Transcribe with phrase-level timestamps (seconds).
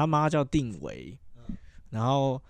[0.00, 1.14] 他妈叫定维，
[1.90, 2.40] 然后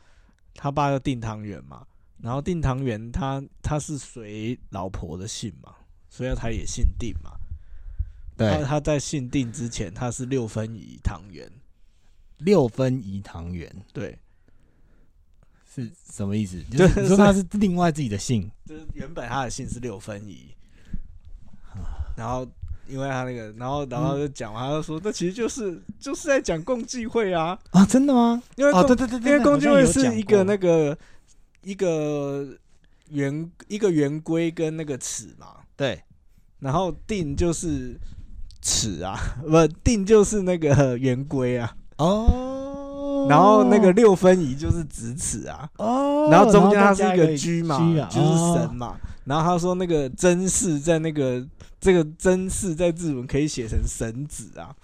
[0.54, 1.84] 他爸叫定汤圆嘛，
[2.18, 5.74] 然后定汤圆他他是随老婆的姓嘛，
[6.08, 7.32] 所以他也姓定嘛。
[8.36, 11.50] 他对，他在姓定之前，他是六分仪汤圆，
[12.38, 13.68] 六分仪汤圆。
[13.92, 14.16] 对，
[15.74, 16.62] 是什么意思？
[16.70, 20.54] 就 就是说他是另外自己的姓，就是原本他的姓是六分仪，
[22.16, 22.46] 然后
[22.90, 28.42] 因为他那个，然后然后就讲完，他就说，那其实就是就是在讲共济会啊，啊，真的吗？
[28.42, 30.98] 哦，因为共对对对对，因为共济会是一个那个个
[31.62, 32.46] 一个
[33.10, 36.02] 圆一个圆规跟那个尺嘛，对。
[36.58, 37.98] 然后定就是
[38.60, 39.18] 尺啊，
[39.48, 47.78] 不定就是那个圆规啊，哦，然后那个六分仪就是直尺啊，哦，然后中间它是一个再加个 G 嘛
[48.10, 48.94] 就是神嘛。
[49.24, 51.46] 然后他说那个真氏在那个
[51.80, 54.74] 这个真氏在日文可以写成神子啊，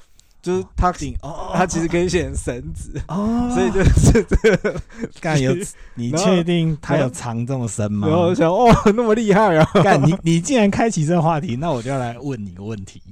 [0.41, 4.81] 就是他定哦，他其实可以写成神子，哦，所以就是这个。
[5.21, 5.55] 干有
[5.95, 8.17] 你确定他有藏这么深吗然？
[8.17, 9.69] 后我想哦，那么厉害啊！
[9.83, 13.03] 干你你既然开启这个话题，那我就要来问你个问题：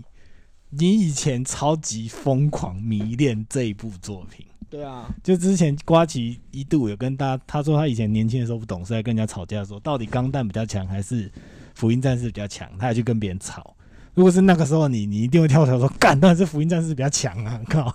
[0.71, 11.31] 你以前超级疯狂迷恋这一部作品，对啊，就之前瓜奇一度有跟大家他说他以前年轻的时候不懂事，在跟人家吵架的时候到底钢弹比较强还是
[11.75, 13.77] 福音战士比较强，他还去跟别人吵。
[14.15, 17.61] 如果是那个时候你，你一定会跳出来说干，当然是福音战士比较强啊！
[17.69, 17.93] 靠，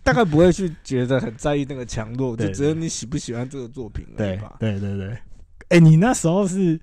[0.00, 4.54] 大概不会去觉得很在意那个强弱，就对只有你喜不喜欢这个作品而对已吧。
[4.60, 5.18] 对对对，
[5.70, 6.80] 哎、你那时候是，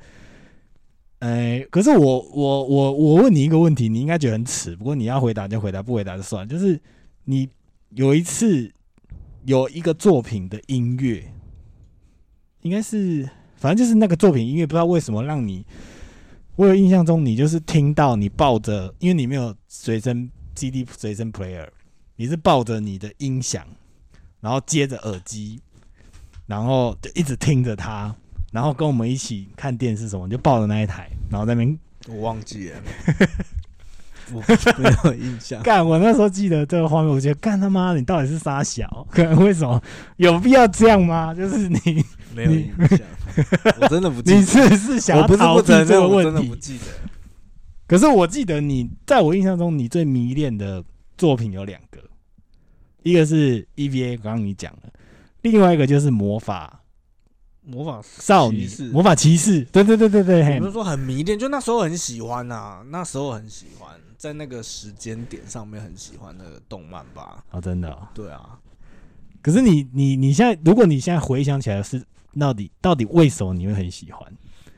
[1.20, 6.46] 哎、可是我我我我问你一个问题，你应该觉得很耻，不过你要回答就回答，不回答就算。
[6.46, 6.78] 就是
[7.24, 7.48] 你
[7.92, 8.70] 有一次
[9.46, 11.32] 有一个作品的音乐，
[12.64, 15.66] 应该是反正就是那个作品音乐，不知道为什么让你，
[16.58, 21.68] 我有印象中你就是听到你抱着，因为你没有随身 CD 随身 player，
[22.16, 23.64] 你是抱着你的音响，
[24.42, 25.62] 然后接着耳机，
[26.48, 28.14] 然后就一直听着它，
[28.52, 32.82] 然后跟我们一起看电视什么，就抱着那一台，然后在那边我忘记了，
[34.34, 34.42] 我
[34.78, 35.62] 没有印象。
[35.64, 35.86] 干。
[35.86, 38.88] 我那时候记得这个画面，我觉得干他妈的，你到底是傻小？
[39.12, 39.82] 干为什么
[40.18, 41.34] 有必要这样吗？
[41.34, 41.80] 就是你
[42.36, 43.00] 没有印象，
[43.82, 44.46] 我真的不记你得。
[44.46, 46.62] 是不是想我不是要逃避这个问我真的不题？
[46.62, 46.86] 记得。
[47.88, 50.84] 可是我记得你在我印象中，你最迷恋的
[51.18, 52.02] 作品有两个，
[53.04, 54.90] 一个是 EVA，刚刚你讲了，
[55.42, 56.82] 另外一个就是魔法
[57.64, 59.62] 魔法少女魔法骑士。
[59.72, 67.44] 对对对对对，嘿我们说很迷恋，就那时候很喜欢呐、那时候很喜欢，在那个时间点上面很喜欢那个动漫吧。
[67.52, 68.08] 哦，真的、哦。
[68.14, 68.60] 对啊，
[69.42, 72.04] 可是你你你现在，如果你现在回想起来是
[72.40, 74.32] 到底到底为什么你会很喜欢？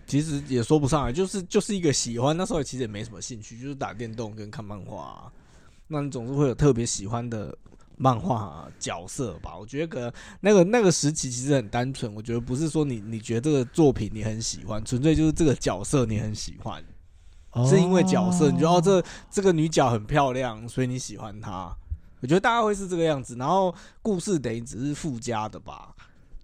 [0.06, 2.36] 其实也说不上来，就是就是一个喜欢。
[2.36, 5.32] 那时候其实也没什么兴趣，就是打电动跟看漫画、啊。
[5.88, 7.56] 那你总是会有特别喜欢的
[7.96, 9.56] 漫画、角色吧？
[9.56, 10.12] 我觉得可能
[10.42, 12.14] 那个那个时期其实很单纯。
[12.16, 16.84] 我觉得不是说你你觉得这个作品你很喜欢，纯粹就是这个角色你很喜欢，
[17.68, 21.76] 是因为角色，你觉得哦这这个女角很漂亮，所以你喜欢她。
[22.22, 25.96] 我觉得大概会是这个样子，然后故事等于只是附加的吧，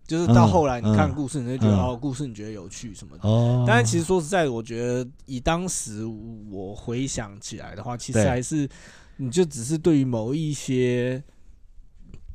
[0.07, 3.27] 就是到嗯后来你看嗯故事，你就觉得、嗯哦，故事你觉得有趣什么的。
[3.27, 6.05] 哦，但是其实说实在的，我觉得以当时
[6.49, 8.69] 我回想起来的话，其实还是
[9.17, 11.21] 你就只是对于某一些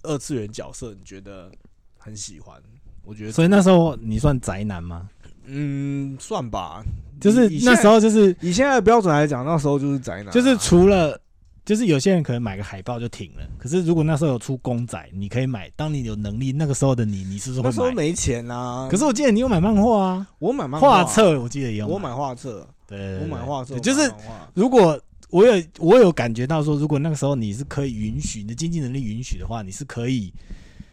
[0.02, 1.50] 二次元角色，你觉得
[1.96, 2.60] 很喜欢。
[3.02, 5.08] 我觉得，所以那时候你算宅男吗？
[5.46, 6.84] 嗯，算吧，
[7.20, 11.20] 就是那时候就是以现在的标准来讲，那时候就是宅男啊、就是除了
[11.64, 15.70] 就是有些人可能买个海报就停了，可是如果那时候有出公仔，你可以买。
[15.76, 17.92] 当你有能力，那个时候的你，你是不是那时候？
[17.92, 18.88] 没钱啊。
[18.90, 24.10] 可是我记得你有买漫画啊，我买漫画画，册我记得也有我买画册，对我买画册，就是
[24.54, 30.32] 如果我有我有感觉到说，如果那个时候你是可以允许，你的经济能力允许的话，你是可以，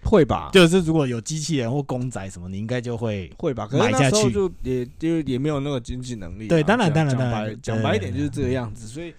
[0.07, 0.50] 会吧？
[0.53, 3.68] 就是如果有机器人或公仔什么，你应该就会会吧？
[3.68, 9.14] 可是买下那时候去就也就也没有那个经济能力啊、对当然当然当然白讲对白一点就是这个样子，所以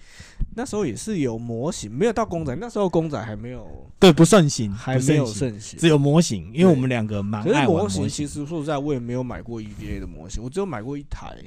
[0.55, 3.67] 那时候也是有模型，没有到公仔，那时候公仔还没有
[3.99, 5.79] 对不盛行，还没有不盛行，盛行。
[5.79, 11.37] 只有模型，因为我们两个蛮可是爱玩模型型其实说实在，我也没有买过 EVA 的模型，我只有买过一台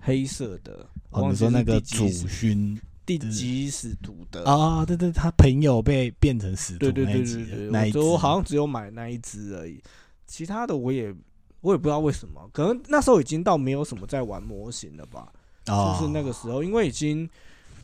[0.00, 0.86] 黑色的。
[1.10, 4.44] 我哦，忘记是你说那个祖第几使勋第几使徒的？
[4.44, 9.80] 啊，对对，他朋友被变成使徒对对对对对，的那我我好像只有买那一只而已，
[10.26, 11.14] 其他的我也
[11.60, 15.32] 我也不知道为什么，可能那时候已经到没有什么在玩模型了吧，
[15.68, 15.96] 哦。
[15.98, 17.28] 就是那个时候，因为已经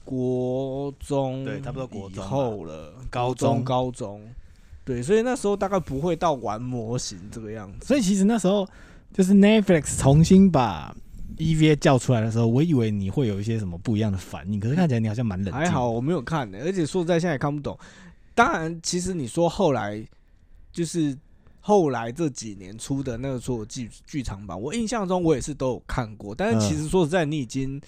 [0.04, 3.62] 国中对差不多国中后了，高中。
[3.62, 4.20] 高中，
[4.84, 7.86] 对，所以那时候大概不会到玩模型这个样子。
[7.86, 8.68] 所以其实那时候
[9.12, 10.94] 就是 Netflix 重新把
[11.36, 15.54] EVA 叫出来的时候，我以为你会有一些什么不一样的反应，可是看起来你好像蛮冷静。
[15.54, 17.78] 还好我没有看呢、而且说实在现在也看不懂。
[18.34, 20.02] 当然，其实你说后来
[20.72, 21.16] 就是
[21.60, 26.34] 后来这几年出的那个所有剧剧场版，我印象中我也是都有看过。
[26.34, 27.80] 但是其实说实在，你已经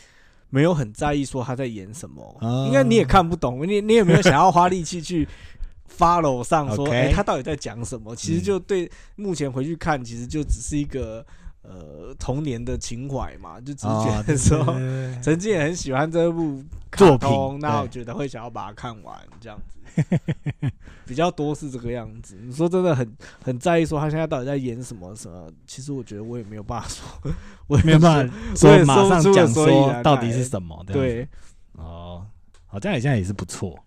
[0.51, 5.27] 没有很在意说他在演什么，哦应该你也看不懂，你你也没有想要花力气去
[5.97, 8.15] follow 上说哎、他到底在讲什么？
[8.15, 11.25] 其实嗯就对目前回去看，其实就只是一个
[11.65, 14.65] 呃童年的情怀嘛，就只是觉哦对得说。
[14.65, 16.63] 对对对曾经也很喜欢这部
[16.93, 17.29] 作品
[17.61, 19.75] 那我觉得会想要把它看完，这样子
[21.07, 22.37] 比较多是这个样子。
[22.41, 27.33] 你说真的很很在意说他现在到底在演什么什么，其实我觉得我也没有办法说，
[27.67, 30.85] 我也没有办法我也说马上讲说到底是什么。
[30.87, 31.29] 对，
[31.73, 32.25] 哦，
[32.67, 33.79] 好，这样也现在也是不错，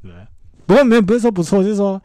[0.00, 0.26] 对不对？
[0.66, 2.00] 不过没有不是说不错，就是说，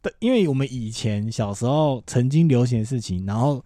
[0.00, 3.62] 对，因为我们以前小时候曾经流行的事情，然后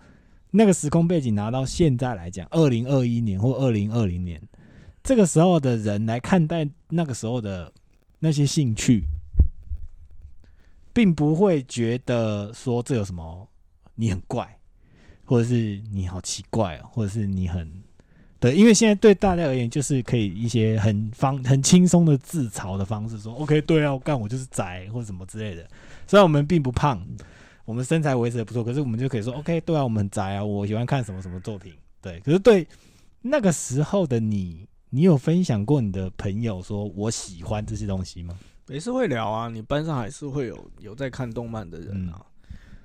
[0.55, 4.41] 那个时空背景拿到现在来讲，二零二一年或二零二零年
[5.03, 7.73] 这个时候的人来看待那个时候的
[8.21, 9.05] 那些兴趣，
[10.93, 13.49] 并不会觉得说这有什么
[13.95, 14.59] 你很怪，
[15.25, 17.73] 或者是你好奇怪，或者是你很
[18.39, 25.67] 对，因为现在对大家而言，就是可以一些很方很轻松的自嘲的方式说，OK，对啊，我干我就是宅或者什么之类的。
[26.07, 27.01] 虽然我们并不胖，
[27.65, 31.73] 我们身材维持的不错，可是我们就可以说，OK，对啊，我们很宅啊，我喜欢看什么什么作品。
[32.01, 32.67] 对，可是对
[33.21, 38.39] 那个时候的你，你有分享过你的朋友说我喜欢这些东西吗？
[38.67, 39.49] 没事会聊啊。
[39.49, 42.17] 你班上还是会有有在看动漫的人啊。
[42.19, 42.25] 嗯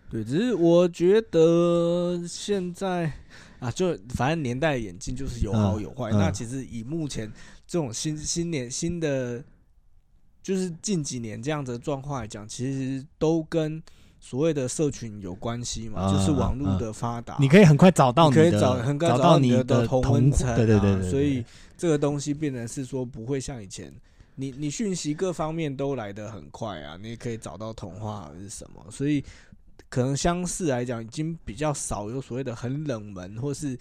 [0.10, 3.12] 对，只是我觉得现在
[3.60, 6.12] 啊，就反正年代眼镜就是有好嗯有坏。
[6.12, 7.30] 嗯那其实以目前
[7.68, 9.44] 这种新新年新的，
[10.42, 13.84] 就是近几年这样子的状况来讲，其实都跟
[14.20, 21.44] 所谓的社群有关系嘛，嗯就是网络的发达，你可以很快找到你可以，找很快找到你的同同温层、啊，对对对对，所以
[21.78, 23.94] 这个东西变成是说不会像以前，
[24.36, 29.24] 你你讯息各方面都来得很快啊，你也可以找到童话还是什么，所以
[29.88, 33.78] 可能相似来讲，已经比较少有所谓的很冷门，或是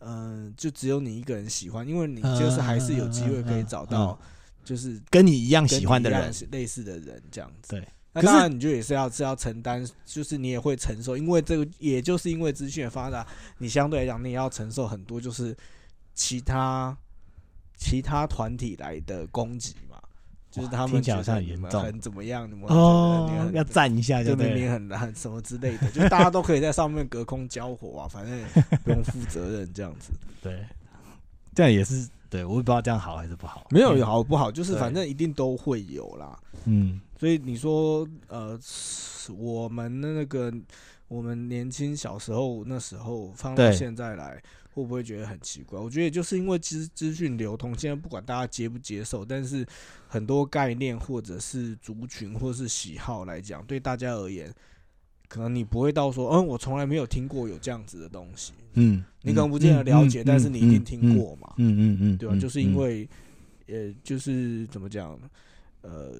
[0.00, 4.18] 嗯、呃就只有你一个人喜欢，因为你就是还是有机会可以找到，
[4.64, 7.70] 就是跟你一样喜欢的人，类似的人这样子。
[7.70, 7.88] 对。
[8.12, 13.26] 那当然，你就也是要是要承担，就是你也会承受，因为这个也就是因为资讯的发达，
[13.58, 15.56] 你相对来讲你也要承受很多就是
[16.14, 16.96] 其他
[17.76, 20.00] 其他团体来的攻击嘛，
[20.50, 24.54] 就是他们觉得你们像很怎么样，你们哦要赞一下就就明。
[24.54, 30.10] 明很难什么之类的，就大家都可以在上面隔空交火啊，反正不用负责任这样子，
[30.42, 30.64] 对，
[31.54, 33.66] 这样也是对，我也不知道这样好还是不好。
[33.70, 36.38] 没有好不好，就是反正一定都会有啦。
[36.66, 38.58] 嗯，所以你说，呃，
[39.36, 40.52] 我们的那个
[41.08, 44.42] 我们年轻小时候那时候放到现在来，
[44.74, 45.80] 会不会觉得很奇怪？
[45.80, 49.66] 我觉得也就是因为资资讯流通，现在不管大家接不接受，但是
[50.06, 54.52] 很多概念或者是族群或是喜好来讲，对大家而言，
[55.28, 63.08] 可能你不会到说，嗯，我从来没有听过有这样子的东西，嗯，你可能不见得了解，嗯但是你一定听，过嘛，嗯嗯嗯嗯，对吧、嗯就是因为，
[63.68, 65.16] 呃，就是怎么讲，
[65.82, 66.12] 呃。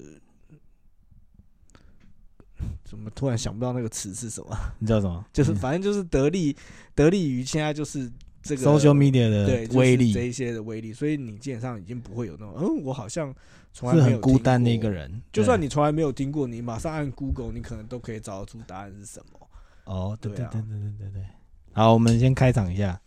[2.83, 4.53] 怎么突然想不到那个词是什么？
[4.79, 5.23] 你知道什么？
[5.31, 6.53] 就是反正就是得力
[6.93, 8.11] 得力于现在就是
[8.43, 13.33] 这个 social media 对的威力就是这一些的威力，所以你基本上已经不会有那种嗯，我好像
[13.73, 14.89] 从来是没有很孤单的一个。
[14.89, 15.21] 人。
[15.31, 19.47] 就算你从来没有听过，你马上按 Google，你可能都可以找得出答案是什么。
[19.85, 21.25] 哦，对对啊对对对对对对。
[21.73, 22.99] 好，我们先开场一下。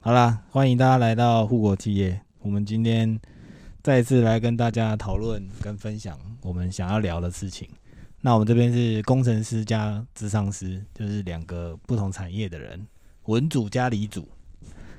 [0.00, 2.20] 好啦，欢迎大家来到护国企业。
[2.40, 3.20] 我们今天
[3.82, 7.68] 再一次来跟大家讨论跟分享我们想要聊的事情。
[8.20, 12.86] 那我们这边是工程师加智商师，就是两个不同产业的人，
[13.24, 14.26] 文组加理组。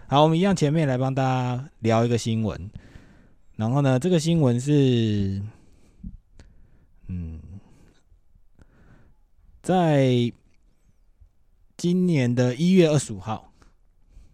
[0.07, 2.69] 好，我们一样前面来帮大家聊一个新闻。
[3.55, 5.41] 然后呢，这个新闻是，
[7.07, 7.39] 嗯，
[9.61, 10.31] 在
[11.77, 13.51] 今年的一月二十五号，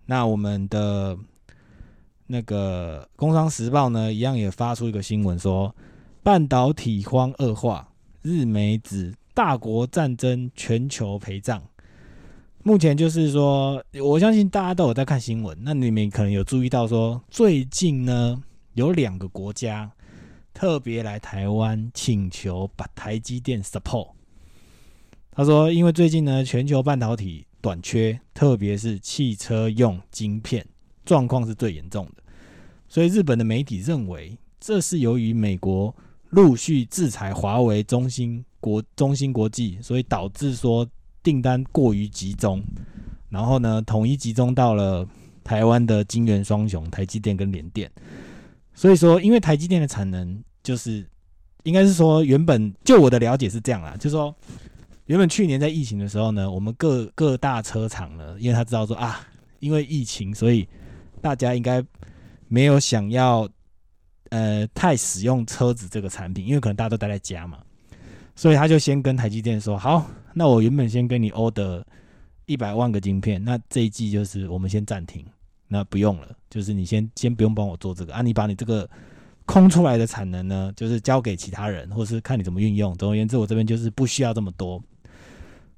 [0.06, 1.18] 那我们的
[2.28, 5.76] 那个《工商时报》呢，一样也发出一个新闻说，
[6.24, 11.62] 半导体荒恶化，日美指大国战争全球陪葬。
[12.64, 18.42] 目前就是说，我相信大家都有在看新闻，那你们可能有注意到说，最近呢
[18.80, 19.92] 有两个国家
[20.54, 24.12] 特别来台湾请求把台积电 support。
[25.32, 30.66] 他说，因为最近呢全球半导体短缺，特别是汽车用晶片
[31.06, 32.24] 状况是最严重的，
[32.88, 35.94] 所以日本的媒体认为这是由于美国
[36.30, 40.88] 陆续制裁华为、中芯国、中芯国际，所以导致说
[41.22, 42.64] 订单过于集中，
[43.28, 45.06] 然后呢统一集中到了
[45.44, 47.92] 台湾的晶圆双雄台积电跟联电。
[48.80, 51.06] 所以说，因为台积电的产能就是
[51.64, 54.34] 应该是说原本就我的了解是这样啦，就是说
[55.08, 59.20] 原本去年在疫情的时候呢，我们各各大车厂呢，因为他知道说啊，
[59.60, 60.66] 因为疫情，所以
[61.20, 61.84] 大家应该
[62.48, 63.46] 没有想要
[64.30, 67.60] 呃太使用车子这个产品，因为可能大家都待在家嘛，
[68.34, 71.84] 所以他就先跟台积电说，好，那我原本先跟你 order
[72.46, 75.26] 一百万个晶片，那这一季就是我们先暂停，
[75.68, 78.90] 那不用了，就是你先先不用帮我做这个啊，你把你这个
[79.46, 82.96] 空出来的产能呢，就是交给其他人，或是看你怎么运用。
[82.98, 84.82] 总而言之，我这边就是不需要这么多。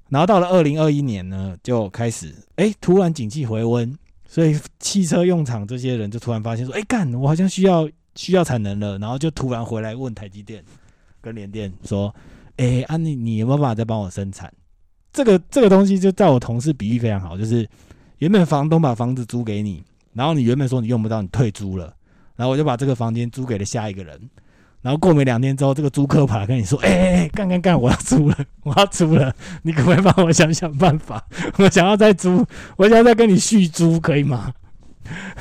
[0.08, 3.96] 然后到了二零二一年呢，就开始哎，突然景气回温，
[4.28, 10.62] 所以汽车用厂这些人就突然发现说，哎干，我好像需要需要产能了，然后就突然回来问台积电
[11.22, 12.14] 跟联电说，
[12.56, 14.52] 哎，啊你你有没有办法再帮我生产？
[15.14, 17.66] 这个这个东西就在我同事比喻非常好，就是
[18.18, 19.82] 原本房东把房子租给你，
[20.14, 21.94] 然后你原本说你用不到，你退租了。
[22.36, 24.18] 然后我就把这个房间租给了下一个人，
[24.80, 31.22] 然后过没两天之后，这个租客跑来跟你说：“哎哎哎，干干干，我要租了， 我要租了，你可不可以帮我想想办法？
[31.58, 32.44] 我想要再租，
[32.76, 34.52] 我想要再跟你续租，可以吗？”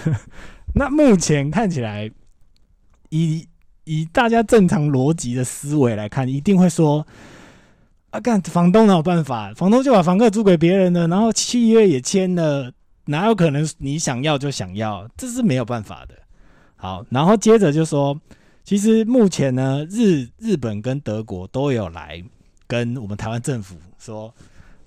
[0.75, 2.11] 那目前看起来，
[3.09, 3.47] 以
[3.85, 7.07] 以大家正常逻辑的思维来看，一定会说
[8.11, 9.53] ：“啊，干房东哪有办法？
[9.55, 12.71] 房东就把房客租给别人了，然后契约也签了，
[13.11, 15.07] 哪有可能你想要就想要？
[15.15, 16.15] 这是没有办法的。”
[16.75, 18.19] 好，然后接着就说，
[18.63, 22.19] 其实目前呢，日日本跟德国都有来
[22.65, 24.33] 跟我们台湾政府说，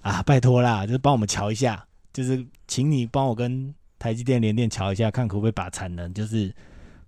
[0.01, 6.53] 啊，拜托啦，就是帮我们瞧一下，就是请你帮我跟台积电联电瞧一下，看可不可以把产能就是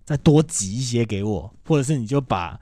[0.05, 2.57] 再多挤一些给我，或者是你就把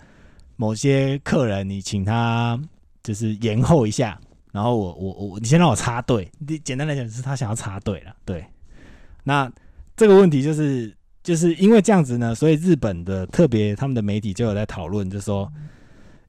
[0.55, 2.59] 某些客人你请他
[3.03, 4.19] 就是延后一下，
[4.55, 8.43] 然后我我我你先让我插队，你简单来讲是他想要插队了，对，
[9.24, 9.51] 那
[9.95, 10.95] 这个问题就是。
[11.25, 15.51] 就是因为这样子呢，所以日本的特别他们的媒体就有在讨论，就说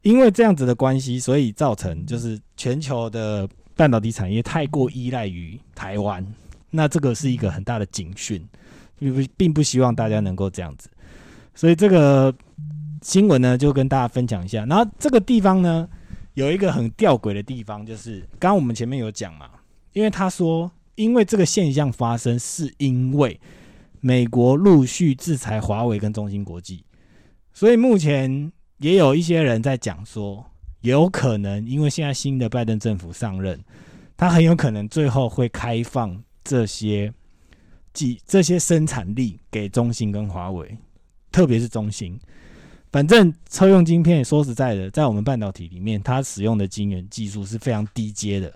[0.01, 6.27] 因为这样子的关系，所以造成就是全球的半导体产业太过依赖于台湾，
[6.71, 8.43] 那这个是一个很大的警讯，
[8.99, 10.89] 并不并不希望大家能够这样子，
[11.55, 12.35] 所以这个
[13.03, 14.65] 新闻呢就跟大家分享一下。
[14.65, 15.87] 然后这个地方呢
[16.37, 19.51] 有一个很吊诡的地方，就是刚刚我们前面有讲嘛，
[19.93, 23.39] 因为他说因为这个现象发生是因为。
[23.99, 26.85] 美国陆续制裁华为跟中芯国际，
[27.53, 30.45] 所以目前也有一些人在讲说，
[30.83, 33.59] 有可能因为现在新的拜登政府上任，
[34.17, 37.13] 他很有可能最后会开放这些
[37.93, 40.77] 几这些生产力给中芯跟华为，
[41.33, 42.17] 特别是中芯。
[42.97, 48.51] 反正车用晶片，说实在的，在我们半导体里面，它使用的晶圆技术是非常低阶的，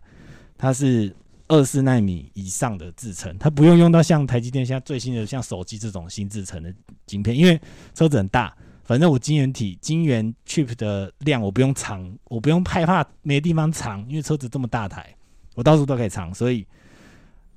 [0.56, 1.14] 它是。
[1.46, 6.72] 二四纳米以上的制程，它不用用到像台积电现在最新的像手机这种新制程的
[7.06, 7.60] 晶片，因为
[7.92, 15.12] 车子很大，反正我晶圆体、晶圆 chip 的量我不用藏，我不用害怕没地方藏，因为车子这么大台，
[15.56, 16.64] 我到处都可以藏，所以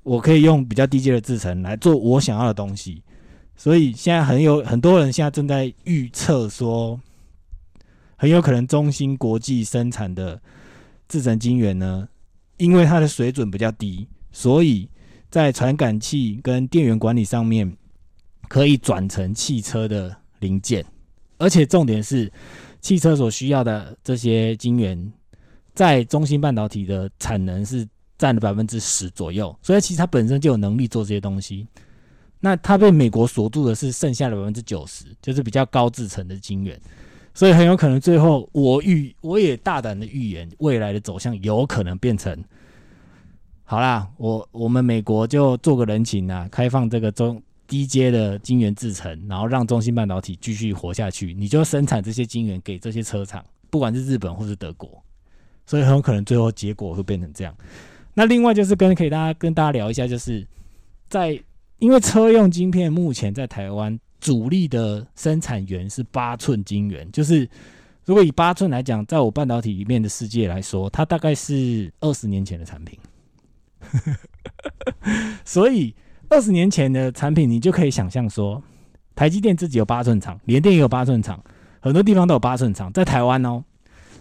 [0.02, 3.00] 我可以用比较低阶的制程来做我想要的东西。
[3.56, 7.00] 所以现在很有很多人现在正在预测说，
[8.16, 10.40] 很有可能中芯国际生产的
[11.08, 12.08] 制程晶圆呢。
[12.56, 14.88] 因为它的水准比较低，所以
[15.28, 17.76] 在传感器跟电源管理上面
[18.46, 20.86] 可以转成汽车的零件，
[21.36, 22.32] 而且重点是
[22.80, 25.12] 汽车所需要的这些晶圆，
[25.74, 27.84] 在中芯半导体的产能是
[28.16, 31.66] 占了百分之十左右，所以其实它本身就有能力做这些东西。
[32.44, 36.78] 那它被美国锁住的是剩下的百分之九十，就是比较高制成的晶圆。
[37.32, 42.44] 所以很有可能最后，我预我也大胆的预言，未来的走向有可能变成，
[43.64, 55.02] 好啦，我我们美国就做个人情啊，开放这个中低阶的晶圆制成，然后让中芯半导体继续活下去，你就生产这些晶圆给这些车厂，不管是日本或是德国，
[55.64, 57.56] 所以很有可能最后结果会变成这样。
[58.12, 60.46] 那另外就是跟可以大家跟大家聊一下，就是
[61.08, 61.42] 在
[61.78, 63.98] 因为车用晶片目前在台湾。
[64.20, 67.46] 主力的生产源是八寸晶圆，就是
[68.06, 72.98] 如果以八寸来讲，在我半导体里面的世界来说，它大概是二十年前的产品。
[75.44, 75.94] 所以
[76.30, 78.62] 二十年前的产品，你就可以想象说，
[79.14, 81.38] 台积电自己有八寸厂，联电也有八寸厂，
[81.80, 83.62] 很多地方都有八寸厂，在台湾哦。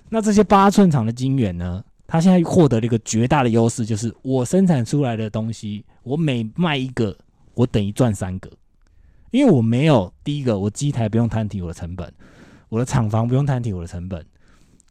[0.10, 7.18] 那这些八寸厂的晶圆呢，它现在获得了一个绝大的优势，就是我生产出来的东西，我每卖一个，
[7.54, 8.50] 我等于赚三个。
[9.32, 12.14] 因为我没有第一个，我机台不用摊提我的成本，
[12.70, 14.24] 我的厂房不用摊提我的成本，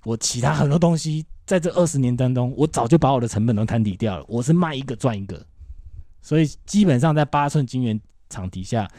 [0.04, 4.24] 我其他很多东西在这二十年当中，我早就把我的成本都摊底掉了。
[4.26, 5.46] 我是卖一个赚一个，
[6.20, 8.90] 所以基本上在八寸晶圆厂底下，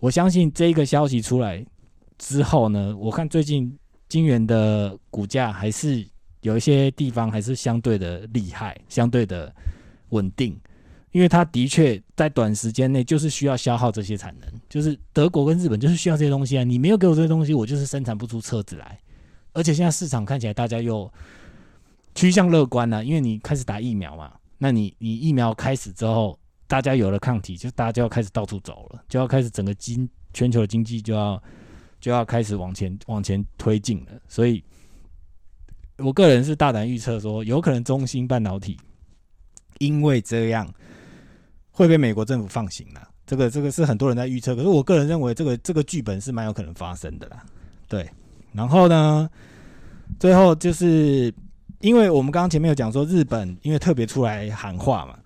[0.00, 1.64] 我相信这个消息出来
[2.18, 6.04] 之后呢，我看最近金元的股价还是
[6.40, 9.54] 有一些地方还是相对的厉害，相对的
[10.08, 10.58] 稳定，
[11.12, 18.98] 因为它的确在短时间内就是需要消耗这些产能，就是德国跟日本就是需要这些东西啊，你没有给我这些东西，我就是生产不出车子来，
[19.52, 21.10] 而且现在市场看起来大家又
[22.14, 31.42] 趋向乐观了，因为你开始打疫苗嘛，那你你疫苗开始之后，大家有了抗体，就大家就要开始到处走了，就要开始整个经全球的经济就要。
[32.00, 34.62] 就要开始往前往前推进了，所以
[35.96, 38.78] 我个人是大胆预测说，有可能中芯半导体
[39.78, 40.72] 因为这样
[41.78, 43.08] 会被美国政府放行了。
[43.24, 47.42] 这个这个是很多人在预测，可是我个人认为这个这个剧本是蛮有可能发生的啦。
[47.86, 48.10] 对，
[48.52, 49.30] 然后呢，
[50.18, 51.32] 最后就是
[51.80, 55.16] 因为我们刚刚前面有讲说，日本因为特别出来喊话嘛，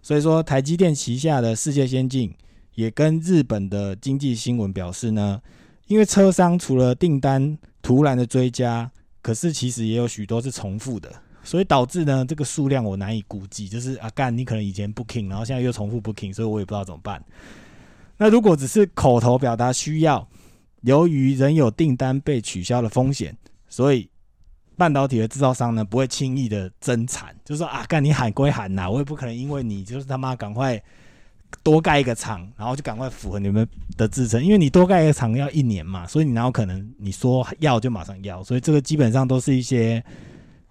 [0.00, 2.32] 所以说台积电旗下的世界先进
[2.74, 5.42] 也跟日本的经济新闻表示呢。
[5.88, 8.90] 因为车商除了订单突然的追加，
[9.22, 11.08] 可是其实也有许多是重复的，
[11.46, 13.68] 所以导致呢这个数量我难以估计。
[13.68, 17.24] 就是啊干，你可能以前 booking，然后现在又重复 booking，所以我也不知道怎么办。
[18.18, 20.26] 那如果只是口头表达需要，
[20.82, 23.34] 由于仍有订单被取消的风险，
[23.68, 24.06] 所以
[24.76, 30.82] 半导体的制造商呢不会轻易的增产，就是说啊干你喊归喊呐，我也不可能因为你就是他妈赶快。
[31.62, 38.42] 多盖一个厂，然后就赶快符合你们的制程，因为你多盖一个厂要一年嘛，所以你哪有可能你说要就马上要？
[38.42, 40.02] 所以这个基本上都是一些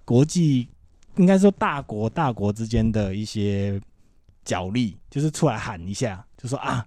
[0.06, 0.70] 国际，
[1.18, 3.82] 应该说大国大国之间的一些
[4.46, 6.86] 角力，就是出来喊一下，就说啊，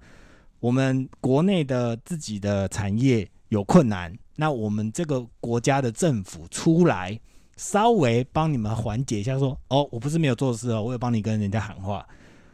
[0.60, 7.18] 我们国内的自己的产业有困难，那我们这个国家的政府出来
[7.56, 12.06] 稍微帮你们缓解一下，说哦，我不是没有做事哦，我有帮你跟人家喊话，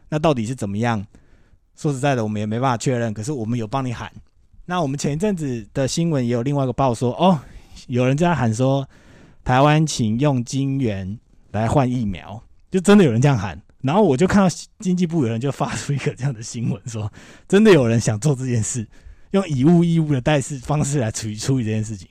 [0.09, 1.05] 那到底是怎么样？
[1.77, 3.13] 说实在的，我们也没办法确认。
[3.13, 4.11] 可是我们有帮你喊。
[4.65, 7.39] 那我们前一阵子的新闻也有另外一个报说，哦，
[7.89, 8.89] 有人在喊说，
[9.45, 11.19] 台湾请用金元
[11.53, 13.61] 来换疫苗，就真的有人这样喊。
[13.83, 17.13] 然后我就看到经济部有人就发出一个这样的新闻，说
[17.47, 18.89] 真的有人想做这件事，
[19.33, 22.09] 用以物易物的代式方式来处理处理这件事情。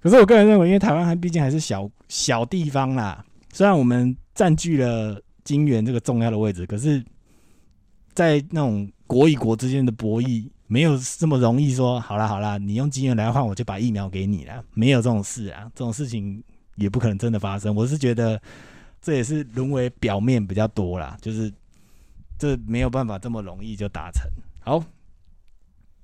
[0.00, 7.04] 可是我个人认为，因为台湾还毕竟还是小小地方啦，虽然我们占据了金元这个重要的位置，可是。
[8.14, 16.42] 在那种国与国之间的博弈，没有这么容易说好了好了，你用金元来换，我就把疫苗给你了，没有这种事啊，这种事情
[16.74, 17.72] 也不可能真的发生。
[17.72, 18.42] 我是觉得
[19.00, 21.48] 这也是沦为表面比较多啦，就是
[22.36, 24.28] 这没有办法这么容易就达成。
[24.62, 24.84] 好，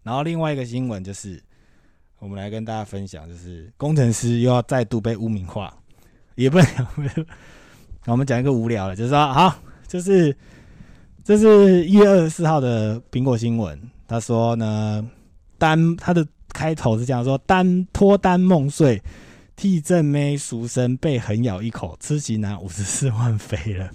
[0.05, 1.43] 然后另外一个新闻就是，
[2.21, 5.77] 我们来跟大家分享，就是工程师又要再度被污名化，
[6.37, 7.27] 也不能，
[8.07, 9.53] 我们讲一个无聊的，就是说好，
[9.89, 10.37] 就是。
[11.23, 13.79] 这是一月二十四号的苹果新闻，
[14.11, 15.09] 他说呢，
[15.57, 19.01] 单他的开头是这样说：单脱单梦碎，
[19.55, 23.89] 替正妹赎身被狠咬一口，吃起拿五十四万飞了。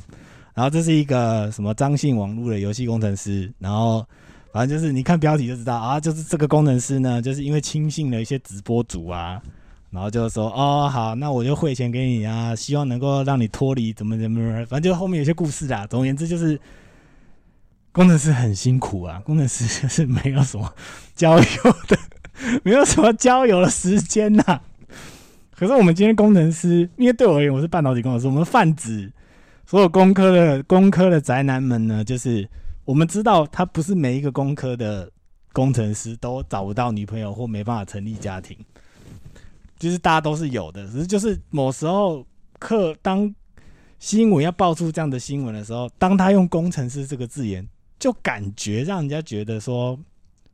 [0.53, 4.07] 然后这是一个什么张姓网络的游戏工程师，然后
[4.53, 9.41] 反正就是你看标题就知道啊，就是这个工程师呢，就是因为轻信了一些直播主啊，
[9.89, 15.85] 然后就说哦好，那我就汇钱给你啊，希望能够让你脱离怎么怎么，反正就后面有些故事啊。
[15.87, 16.57] 总而言之就是。
[17.95, 20.69] 工程师很辛苦啊， 工程师就是没有什么
[21.15, 21.43] 交友
[21.87, 21.97] 的，
[22.61, 24.59] 没有什么交友的时间呐。
[25.55, 29.09] 可是我们今天工程师，因为对我而言，我是半导体工程师，我们泛指
[29.65, 32.45] 所有工科的工科的宅男们呢，就是
[32.83, 35.09] 我们知道，他不是每一个工科的
[35.53, 38.57] 工程师都找不到女朋友或没办法成立家庭，
[39.79, 42.27] 就是大家都是有的，只是就是某时候
[42.59, 43.33] 课当
[43.99, 47.65] 新闻要爆出这样的新闻的时候，当他用工程师这个字眼。
[47.99, 49.99] 就感觉让人家觉得说，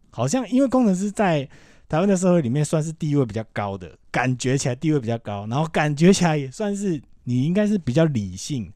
[0.09, 1.47] 好像因为工程师在
[1.89, 8.71] 台湾的社会里面算是地位比较高的，感觉起来地位比较高，然后感觉起来也算是你应该是比较理性，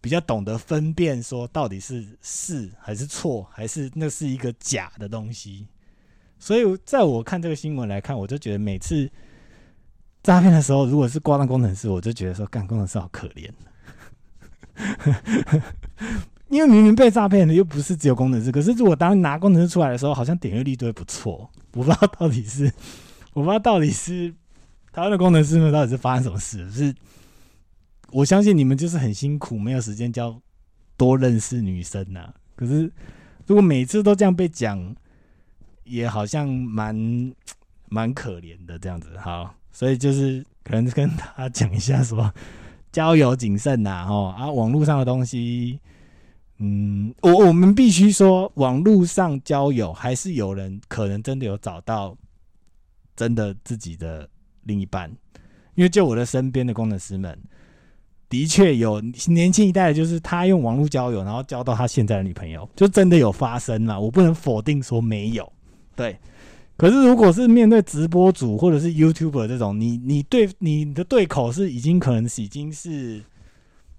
[0.00, 5.66] 比较懂得分辨说到底是是还是错，还是那是一个假的东西。
[6.38, 9.10] 所以在我看这个新闻来看，我就觉得每次
[10.22, 13.50] 诈骗的时候，如果是挂上工程师，我就觉得说干工程师好可怜。
[16.54, 21.50] 因为明明被诈骗的又不是只有工程师，可是如果当拿工程师出来的时候，好像点阅率都会不错。
[21.72, 22.72] 我不知道到底是，
[23.34, 24.32] 我不知道到底是
[24.92, 26.70] 台湾的工程师们到底是发生什么事。
[26.70, 26.94] 是，
[28.12, 30.40] 我相信你们就是很辛苦，没有时间教
[30.96, 32.32] 多认识女生呐。
[32.54, 32.88] 可是
[33.48, 34.94] 如果每次都这样被讲，
[35.82, 37.34] 也好像蛮
[37.88, 39.18] 蛮可怜的这样子。
[39.18, 42.32] 好，所以就是可能跟他讲一下，说
[42.92, 45.80] 交友谨慎呐，哦啊，网络上的东西。
[46.58, 52.16] 嗯，我我们必须说，网络上交友还是有人可能真的有找到
[53.16, 54.28] 真的自己的
[54.62, 55.10] 另一半，
[55.74, 57.36] 因为就我的身边的工程师们，
[58.28, 63.98] 的确有年轻一代的，就是他用网络交友，然后交到他现在的女朋友，就真的有发生嘛？
[63.98, 65.52] 我不能否定说没有，
[65.96, 66.16] 对。
[66.76, 73.22] 可是如果是面对直播主或者是 YouTuber 这种，你你对你的对口是已经可能已经是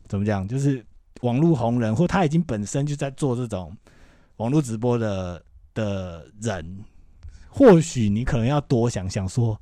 [0.10, 0.86] 怎么讲，就是
[1.22, 3.76] 网络红人，或他已经本身就在做这种
[4.38, 5.42] 网络直播的
[5.74, 6.80] 的人，
[7.50, 9.60] 或许你可能要多想想说，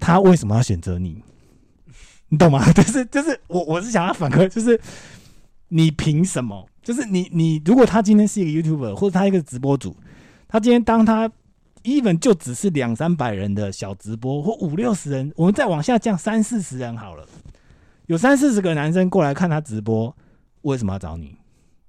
[0.00, 1.22] 他为什么要选择你？
[2.28, 2.64] 你懂吗？
[2.72, 4.80] 就是就是我我是想要反馈，就是
[5.68, 6.68] 你凭什么？
[6.82, 9.96] 就是你你如果他今天是一个 YouTuber 或者他一个直播主，
[10.48, 11.30] 他今天当他
[11.82, 17.26] even 就只是两三百人的小直播或五六十人，我们再往下降三四十人好了，
[18.06, 20.14] 有三四十个男生过来看他直播，
[20.62, 21.36] 为什么要找你？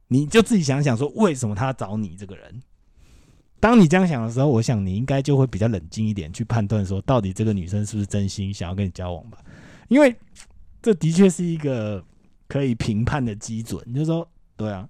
[0.08, 2.62] 你就自己想想说，为什么他找你这个人？
[3.60, 9.40] 当你这样想的时候，我想你应该就会比较冷静一点，去判断说，到底这个女生是不是真心想要跟你交往吧？
[9.88, 10.16] 因为
[10.82, 12.04] 这的确是一个
[12.48, 13.82] 可以评判的基准。
[13.94, 14.88] 就是说，对啊，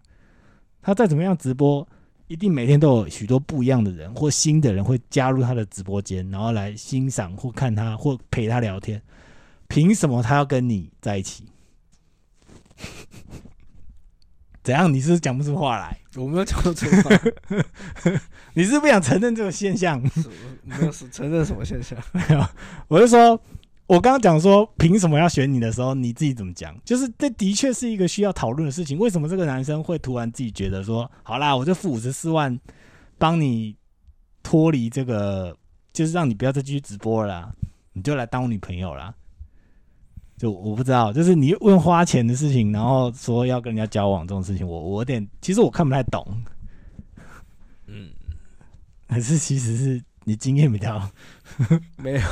[0.82, 1.88] 他再怎么样直播，
[2.28, 9.02] 一定每天都有许多不一样的人或新的人会加入他的直播间，然后来欣赏或看他或陪他聊天。
[9.68, 11.46] 凭什么他要跟你在一起？
[14.64, 14.92] 怎样？
[14.92, 15.96] 你是讲不出话来？
[16.16, 17.12] 我没有讲出话，
[18.56, 20.02] 你是不想承认这个现象？
[20.64, 21.98] 没有承认什么现象？
[22.12, 22.44] 没有，
[22.88, 23.40] 我是说，
[23.86, 26.76] 我刚刚讲说凭什么要选你的时候，你自己怎么讲？
[26.84, 28.98] 就是这的确是一个需要讨论的事情。
[28.98, 32.60] 为什么这个男生会突然自己觉得说，好啦，我就付五十四万，
[33.20, 33.76] 帮你
[34.42, 35.56] 脱离这个，
[35.94, 37.54] 就是让你不要再继续直播了，
[37.94, 39.14] 你就来当我女朋友啦。
[40.38, 46.26] 就我不知道，就是你问花钱的事情，然后说要跟人家交往这种事情，我我有点其实我看不太懂。
[47.88, 48.10] 嗯，
[49.08, 51.10] 还是其实是你经验比较
[51.98, 52.22] 没有。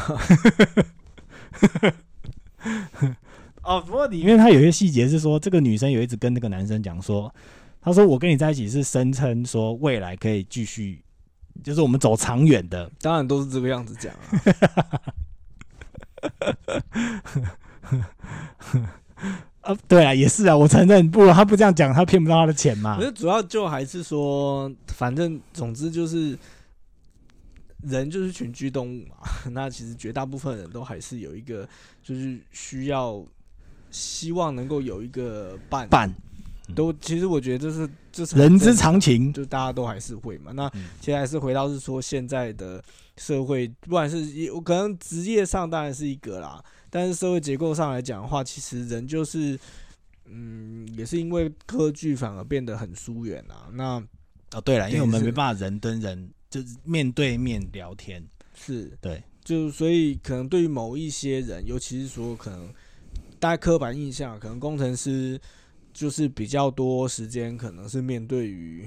[3.63, 7.34] 哦，不过里面他有一些细节是说，这个女生有一直跟那个男生讲说，
[7.82, 11.02] 他说我跟你在一起是声称说未来可以继续，
[11.63, 15.02] 就是我们走长远的，当然都是这个样子讲啊。
[19.62, 22.98] 呃， 对啊，也是啊，我承认，不，他不这样讲，他骗不到他的钱嘛。
[22.98, 26.38] 可是主要就还是说，反正总之就是，
[27.82, 29.16] 人就是群居动物嘛。
[29.52, 31.68] 那其实绝大部分人都还是有一个，
[32.04, 33.24] 就是需要
[33.92, 36.10] 希望能够有一个伴伴。
[36.74, 40.54] 都其实我觉得这是这是人之常情，就大家都还是会嘛。
[40.54, 42.82] 那现在是回到是说现在的
[43.18, 44.18] 社会，不管是
[44.64, 46.64] 可能职业上当然是一个啦。
[46.96, 49.60] 但是社会结构上来讲的话，其实人就是，
[50.26, 53.68] 嗯，也是因为科技反而变得很疏远啊。
[53.74, 54.00] 那
[54.52, 62.72] 哦，对了，因为我们没办法人跟人就是面对面聊天，是对，就所以可能对于某一些人，尤其是说可能
[63.40, 65.42] 大家刻板印象，可能工程师
[65.92, 68.86] 就是比较多时间，可能是面对于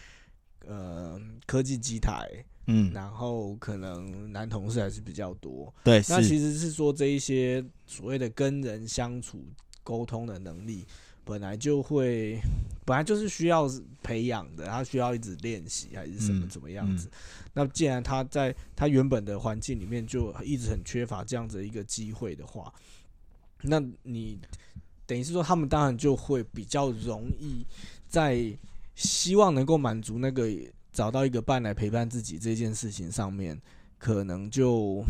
[0.66, 2.26] 呃科技机台。
[2.66, 9.44] 嗯，然后可能男同事还是比较多，对，那其实是说这一些所谓的跟人相处、
[9.82, 10.86] 沟通的能力，
[11.24, 12.38] 本来就会，
[12.86, 13.68] 本来就是需要
[14.02, 17.10] 培养的，他需要一直练习还是什么怎么样子？
[17.52, 22.72] 那既然他在他原本的环境里面就一直很缺乏这样子一个机会的话，
[23.60, 24.38] 那你
[25.06, 27.66] 等于是说他们当然就会比较容易
[28.08, 28.56] 在
[28.94, 30.48] 希望能够满足那个。
[30.94, 33.60] 找到一个伴来陪伴自己这件事情上面，
[33.98, 35.04] 可能就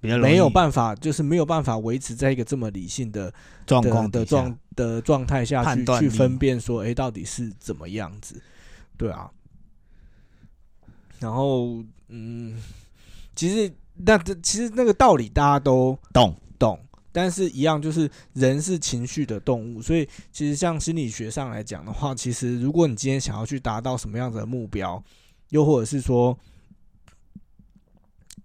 [0.00, 3.34] 没有办法，就是没有办法维持在一个这么理性的
[3.66, 8.40] 状况的状的状态下去去分辨说，哎，到底是怎么样子？
[8.96, 9.28] 对啊。
[11.18, 12.62] 然后，嗯，
[13.34, 16.78] 其实那这其实那个道理大家都懂懂。
[17.10, 25.02] 但是，一样就是人是情绪的动物，所以其实像心理学上来讲的话，其实如果你今天想要去达到什么样子的目标，
[25.48, 26.38] 又或者是说，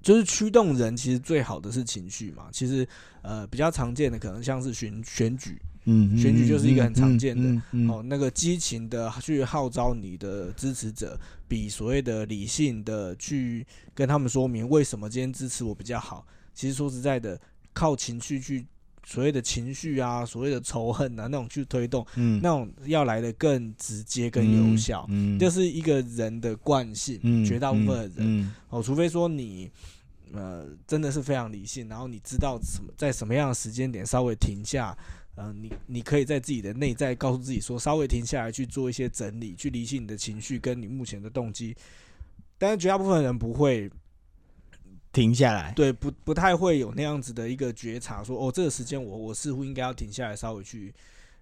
[0.01, 2.47] 就是驱动人，其实最好的是情绪嘛。
[2.53, 2.87] 其实，
[3.21, 16.25] 呃，比较常见的可能像是选选举，嗯，选举就是一个很常见的哦，那个激情的去号召你的支持者，比所谓的理性的去跟他们说明为什么今天支持我比较好。
[16.53, 17.37] 其实说实在的。
[17.73, 18.65] 靠情绪去
[19.05, 29.69] 所谓的情绪啊，所谓的仇恨啊，那种去推动，嗯，那种要来的更直接、更有效，嗯，就是一个人的惯性，嗯，绝大部分的人，哦，除非说你，
[30.31, 34.97] 呃，真的是非常理性，然后你知道什么在什么样的时间点稍微停下，
[35.35, 41.75] 嗯，你你可以在自己的内在告诉自己说，稍微停下来去做一些整理，去理清你的情绪跟你目前的动机，
[42.57, 43.91] 但是绝大部分人不会。
[45.13, 45.71] 停下来。
[45.73, 50.93] 对，不不太会有那样子的一个觉察，说哦，这个时间我我似乎应该要停下来，稍微去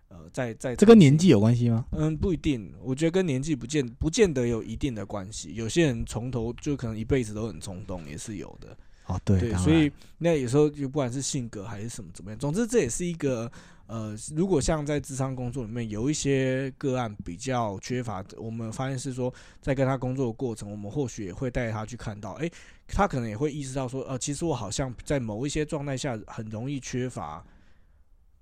[0.10, 1.86] 呃，再再这跟年纪有关系吗？
[1.93, 5.55] 嗯，不一定，我觉得跟年纪不见不见得有一定的关系。
[5.55, 8.77] 有些人从头就可能一辈子都很冲动，也是有的。
[9.05, 13.51] 哦，对，对，所以那有时候就不管是性格还是什么怎么样，总之这也是一个
[13.87, 22.51] 呃，如果像在智商工作里面有一些个案比较缺乏，我们发现是说在跟他工作的过程，我们或许也会带他去看到，诶，
[22.87, 27.45] 他可能也会意识到说，呃，其实我好像在某一些状态下很容易缺乏。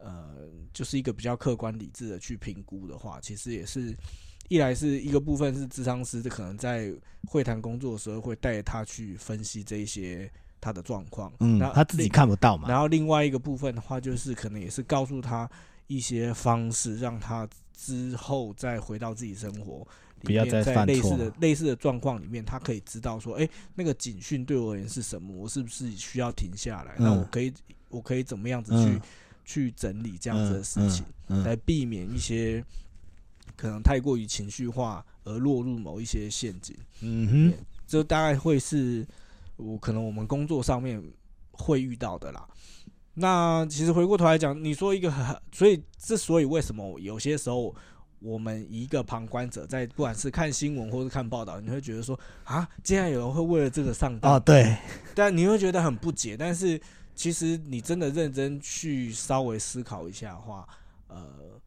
[0.01, 3.93] 呃，就是一个比较客观理智的去评估的话，其实也是
[4.47, 6.89] 一来是一个部分是智商师可能在
[7.27, 12.67] 会谈工作的时候会带他去分析这一些他的状况，嗯然，后他自己看不到嘛。
[12.67, 15.49] 然后另外一个部分的话，就是可能也是告诉他
[15.87, 19.87] 一些方式，让他之后再回到自己生活
[20.21, 25.33] 里不要面，在再犯错类似的类似的状况里面，他可以知道说，哎，那个警讯对我而言是什么？
[25.35, 26.95] 我是不是需要停下来？
[26.97, 27.53] 那嗯我可以
[27.89, 29.01] 我可以怎么样子嗯
[29.45, 31.05] 去、去整理这样子的事情，
[31.43, 32.63] 来避免一些
[33.55, 36.75] 可能太过于情绪化而落入某一些陷阱。
[37.01, 39.07] 嗯哼，这大概会是
[39.59, 41.03] 我可能我们工作上面
[41.51, 42.47] 会遇到的啦。
[43.13, 47.75] 那其实回过头来讲，你说一个很，所以之所以为什么有些时候
[48.19, 54.77] 我们一个旁观者在不管是看新闻或是看报道，你会觉得说啊，竟然有人会为了这个上当，哦，对，
[55.13, 56.37] 但你会觉得很不解。
[56.37, 56.79] 但是
[57.13, 60.65] 其实你真的认真去稍微思考一下的话，
[61.07, 61.58] 呃，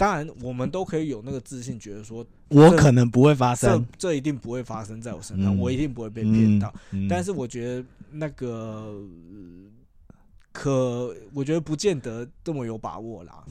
[0.00, 6.72] 当然我们都可以有那个自信，觉得说我可能不会发生，这这一定不会发生在我身上，嗯我一定不会被骗到。
[6.92, 9.08] 嗯，但是我觉得那个、呃
[10.52, 13.44] 可，我觉得不见得这么有把握啦。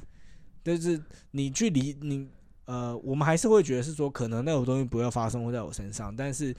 [0.63, 2.27] 但是你去理你
[2.65, 6.51] 呃，我们还是会觉得是说，可能那种东西不要发生会在我身上，但是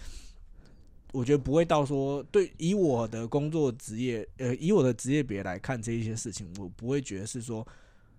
[1.11, 7.66] 我觉得不会到说，对以我的工作职业，呃，以我的职业别来看这一些事情，我不会觉得是说。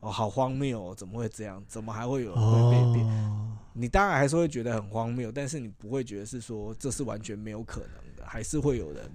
[0.01, 0.95] 哦，好荒谬哦！
[0.95, 1.63] 怎么会这样？
[1.67, 3.05] 怎么还会有人会被骗？
[3.07, 9.09] 哦，你当然还是会觉得很荒谬，但是你不会觉得是说这是完全没有可能的，还是会有人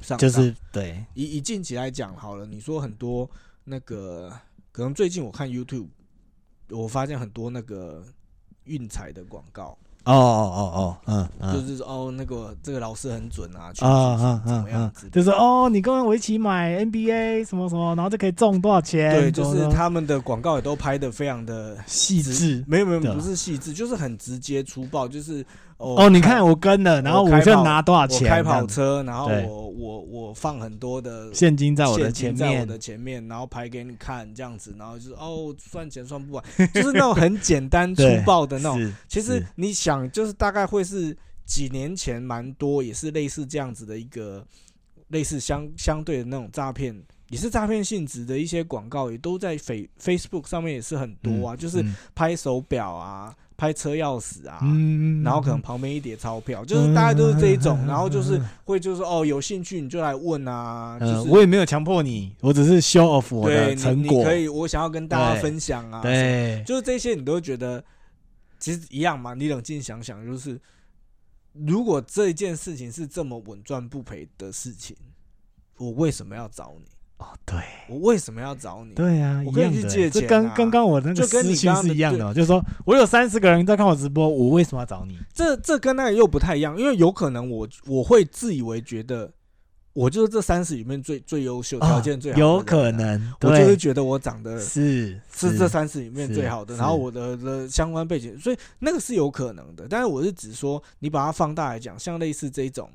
[0.00, 0.18] 上当。
[0.18, 3.28] 就是对，以以近期来讲好了，你说很多
[3.64, 4.32] 那个，
[4.70, 5.88] 可能最近我看 YouTube，
[6.70, 8.04] 我发现很多那个
[8.64, 9.76] 运彩的广告，
[10.14, 19.10] 哦哦哦哦，嗯嗯，就是说哦那个这个老师很准啊，去啊去啊啊怎么样啊子，就是哦，你跟我一起买 NBA 什么什么，然后就可以中多少钱？
[19.12, 22.64] 对，就是他们的广告也都拍的非常的细致。
[22.66, 25.44] 没有没有不是细致，就是很直接粗暴，就是
[25.78, 28.28] 哦哦，你看我跟了，然后我就拿多少钱？
[28.28, 38.92] 开跑车，然后我我我放很多的现金在我的前面，在我的前面，然后排给你看这样子，然后就是哦算钱算不完，就是那种很简单 粗暴的那种。
[39.06, 44.44] 其实你想，就是大概会是几年前蛮多，也是类似这样子的一个
[45.08, 46.92] 类似相相对的那种诈骗，
[47.30, 54.60] 也是诈骗性质的一些广告，也都在 Face Facebook 上面也是很多啊，就是嗯拍手表啊，拍车钥匙啊。
[54.62, 64.18] 嗯然后可能旁边一叠钞票，就是大概都是这一种，嗯然后就是会就是哦，有兴趣你就来问啊，就呃，我也没有强迫你，我只是 show off 我对的你成果。
[64.18, 67.84] 你可以，我想要跟大家分享啊，对，就是这些你都会觉得
[68.58, 69.34] 其实一样嘛。
[69.34, 70.58] 你冷静想想，就是
[71.52, 74.96] 如果这件事情是这么稳赚不赔的事情，
[75.76, 76.86] 我为什么要找你？
[77.18, 78.94] 哦，对，我为什么要找你？
[78.94, 85.18] 对啊，我可以去借钱啊跟刚刚我那个私讯刚刚的是一样的哦，就是说我有三十个人在看我直播，我为什么要找你？
[85.34, 89.30] 这这跟那个又不太一样，因为有可能我我会自以为觉得
[89.94, 99.88] 我就是这三十里面最最优秀、条件最好的有可能，我就是，觉得我长得是是这三十里面最好的，然后我的的相关背景，所以那个是有可能的。
[99.90, 102.88] 但是我是只说，你把它放大来讲，像类似这一种，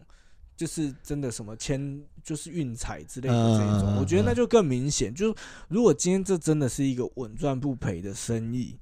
[0.55, 5.13] 就是真的什么签，就是运彩之类的这一种，我觉得那就更明显。
[5.13, 5.35] 就
[5.67, 8.77] 如果今天这真的是一个稳赚不赔的生意，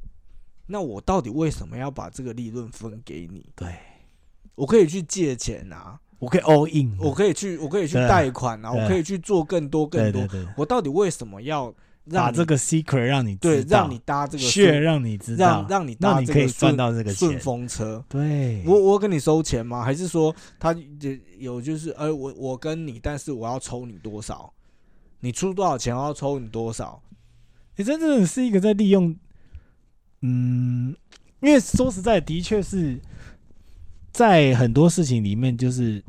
[0.68, 3.46] 那我到底为什么要把这个利润分给你？
[3.56, 3.76] 对，
[4.56, 10.28] 我可以去借钱啊，我可以 all in，我可以去，我可以去贷款啊，我可以去做更多更多。
[10.56, 11.74] 我到底为什么要
[12.06, 17.40] 让把这个 secret 让你对让你搭这个血让你知道，让让你搭这个让你可以赚顺到这个顺。
[17.40, 18.04] 风车。
[18.10, 19.84] 对，我我跟你收钱吗？
[19.84, 24.52] 还是说他有有就是呃我我跟你，但是我要抽你多少？
[25.20, 27.02] 你出多少钱，我要抽你多少？
[27.76, 29.16] 你真正的是一个在利用，
[30.22, 30.96] 嗯，
[31.42, 33.00] 因为说实在，的确是
[34.12, 36.04] 在很多事情里面，就是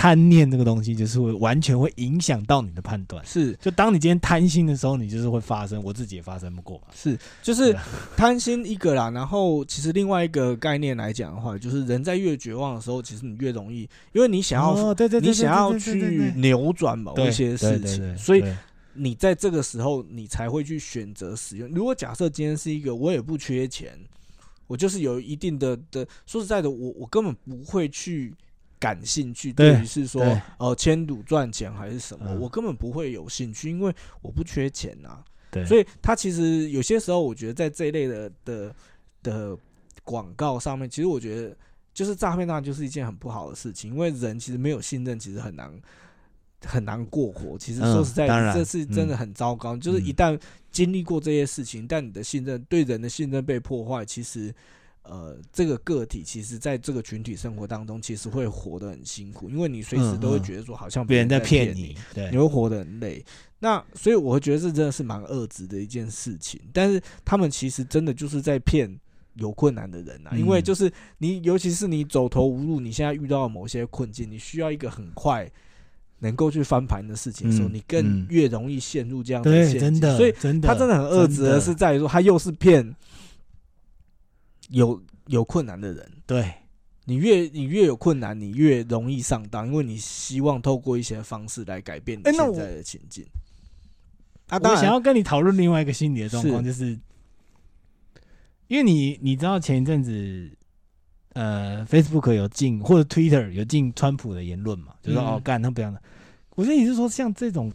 [0.00, 3.22] 贪念这个东西，就是会完全会影响到你的判断。
[3.26, 5.82] 是就当你今天贪心的时候，你就是会发生。
[5.84, 6.84] 我自己也发生过嘛。
[6.94, 7.76] 是，就是
[8.16, 9.10] 贪心一个啦。
[9.10, 18.42] 然后其实另外一个概念来讲的话，就是人在越绝望的时候，其实你越容易，因为你想要，哦、对对你想要去扭转某一些事情，所以
[18.94, 21.68] 你在这个时候，你才会去选择使用。
[21.68, 23.92] 如果假设今天是一个我也不缺钱，
[24.66, 28.32] 我就是有一定的的，说实在的，我我根本不会去。
[28.80, 30.24] 感兴趣，对于是说，
[30.58, 35.22] 呃，签赌赚钱还是什么，我根本不会有兴趣，因为我不缺钱呐。
[35.50, 38.74] 对，所以他其实有些时候，我觉得在这一类的的
[39.22, 39.58] 的
[40.02, 41.54] 广告上面，其实我觉得
[41.92, 45.70] 就是诈骗，当然就是一件很不好的事情，因为人其实没有信任，其实很难
[46.64, 47.58] 很难过活。
[47.58, 49.76] 其实说实在，这是真的很糟糕。
[49.76, 50.40] 就是一旦
[50.72, 54.54] 经历过这些事情，但你的信任对人的信任被破坏，其实。
[55.10, 61.96] 呃，这个个体其实在这个群体生活当中，其实会活得很辛苦，因为你随时都会觉得说，好像别人在骗你，
[62.30, 63.24] 你会活得很累。
[63.58, 66.60] 那所以我会觉得这真的是蛮恶质的一件事情。
[66.72, 68.88] 但是他们其实真的就是在骗
[69.34, 75.50] 有困难的人啊，因为就是你，尤其是你走投无路，你现在遇到某些困境，你需要一个很快
[76.20, 80.16] 能够去翻盘的事情的时候，你更越容易陷入这样的陷阱。
[80.16, 82.94] 所以，真的他真的很恶质而是在于说，他又是骗。
[84.70, 86.52] 有有困难的人，对
[87.04, 93.26] 你越你越有困难，你越容易上当，因为你希望透过一些方式来改变你现在的情境。
[94.48, 96.98] 啊，我想要跟你讨论另外一个心理的状况，就是
[98.68, 100.50] 因为你你知道前一阵子，
[101.32, 106.00] 呃，Facebook 有进或者 Twitter 有进川普的言论嘛，就说哦干他不要的。
[106.56, 107.72] 我觉得你是说像这种，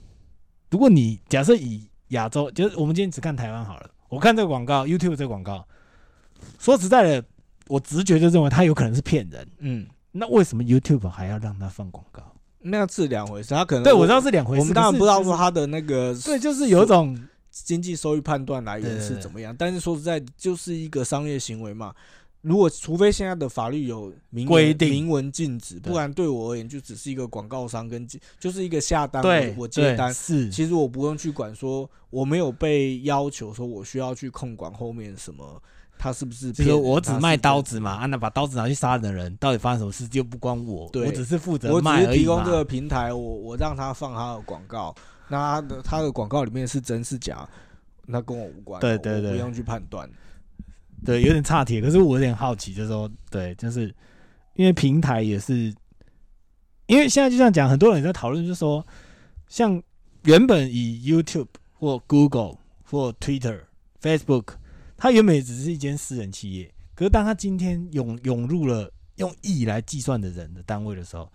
[0.69, 5.67] 如果你假设以亚洲，就是我们今天只看台湾好了，我看这个广告，YouTube 这个广告。
[6.59, 7.25] 说实在的，
[7.67, 9.47] 我直觉就认为他有可能是骗人。
[9.59, 12.21] 嗯，那为什么 YouTube 还要让他放广告？
[12.59, 13.53] 那是两回事。
[13.53, 14.59] 他可能对我知道是两回事。
[14.59, 17.15] 我们当然不知道说他的那个对，就是有一种
[17.51, 19.55] 经济收益判断来源是怎么样。
[19.55, 21.93] 但是说实在，就是一个商业行为嘛。
[22.41, 28.07] 如果除非现在的法律有明规定、明文禁止，不然对我而言就只是一个广告商跟
[28.39, 29.23] 就是一个下单，
[29.57, 30.49] 我接单是。
[30.49, 35.61] 其实我不用去管说我没有被要求说我需要去控管后面什么。
[35.97, 36.51] 他是不是？
[36.51, 44.93] 就是我只卖刀子嘛，啊，那把刀子拿去杀人的人，到底发生什么事就不关我，我只是负责卖而已提供这个平台，我我让他放他的广告，
[45.29, 47.47] 那他的他的广告里面是真是假，
[48.05, 48.79] 那跟我无关。
[48.81, 50.07] 对对对，不用去判断。
[51.03, 53.93] 对，有点差题，可是我有点好奇，就是说，对，就是
[54.55, 55.73] 因为平台也是，
[56.85, 58.85] 因为现在就像讲，很多人在讨论，就是说，
[59.47, 59.81] 像
[60.23, 63.61] 原本以 YouTube 或 Google 或 Twitter、
[64.01, 64.45] Facebook。
[65.05, 71.31] 它原本只是一间私人企业，可是当他今天涌涌入了用亿来计算的人的单位的时候，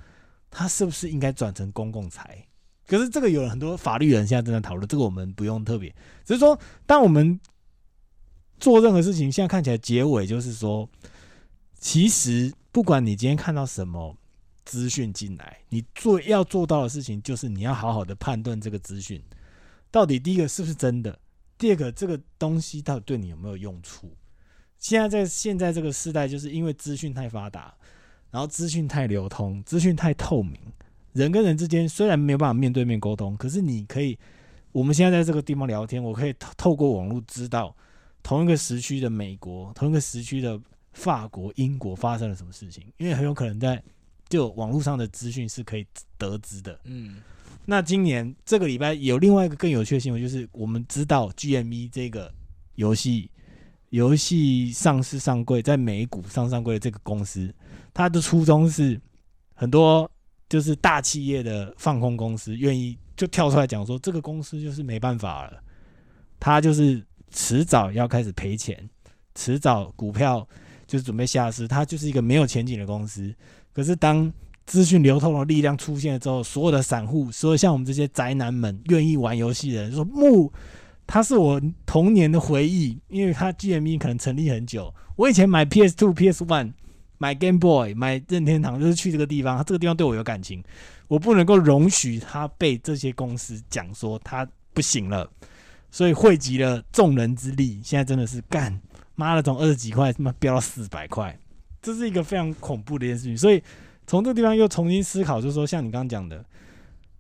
[0.50, 2.44] 他是不是应该转成公共财？
[2.85, 5.88] 可是这个有很多法律人现在正在讨论，这个我们不用特别，
[6.24, 7.38] 只是说，当我们
[8.59, 10.90] 做任何事情，现在看起来结尾就是说，
[11.78, 14.16] 其实不管你今天看到什么
[14.64, 19.22] 资讯进来，你做要做到的事情，就是你要好好的判断这个资讯
[19.92, 21.16] 到底第一个是不是真的。
[21.60, 24.10] 第二个，这个东西到底对你有没有用处？
[24.78, 27.74] 现在在现在这个时代，就是因为资讯太发达，
[28.30, 30.58] 然后资讯太流通，资讯太透明，
[31.12, 34.18] 人跟人之间虽然没有办法面对面沟通，可是你可以，
[34.72, 37.76] 我们现在在这个地方聊天，我可以透过网络知道
[38.22, 40.58] 同一个时区的美国、同一个时区的
[40.94, 43.82] 法国、英国发生了什么事情，因为很有可能在
[44.30, 46.80] 就网络上的资讯是可以得知的。
[46.84, 47.20] 嗯。
[47.66, 52.32] 那今年这个礼拜有另外一个更有趣的新闻，就是我们知道 GME 这个
[52.74, 53.30] 游戏
[53.90, 57.52] 游戏上市上柜，在美股上上柜的这个公司，
[57.92, 59.00] 它的初衷是
[59.54, 60.10] 很多
[60.48, 65.62] 就是大企业的放空公司愿意就跳出来讲说，这个公司就是没办法了，
[66.40, 68.88] 它就是迟早要开始赔钱，
[69.34, 70.46] 迟早股票
[70.86, 73.32] 就是准备下市，它就是一个没有前景的公司。
[73.72, 74.32] 可是当
[74.66, 80.52] 资讯流通的力量出现了之后，所有的散户，所有像我们这些宅男们，愿意玩游戏的人，说木，
[81.06, 84.94] 他是我童年的回忆，因为他 GME 可能成立很久。
[85.16, 86.72] 我以前买 PS Two、PS One，
[87.18, 90.62] 买 Game Boy，买任天堂，就是去这个地方，这个地方对我有感情，
[91.08, 95.28] 我不能够容许他被这些公司讲说他不行了，
[95.90, 98.80] 所以汇集了众人之力，现在真的是干，
[99.16, 101.36] 妈的，从二十几块他妈飙到四百块，
[101.82, 103.61] 这是一个非常恐怖的一件事情，所以。
[104.11, 106.44] 从这个地方又重新思考，就是说，像你刚刚讲的，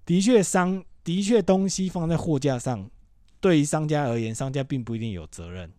[0.04, 2.90] 的确商的确东西放在货架上，
[3.38, 5.70] 对于商家而言，商家并不一定有责任。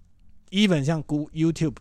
[0.51, 1.76] even 像 Go YouTube，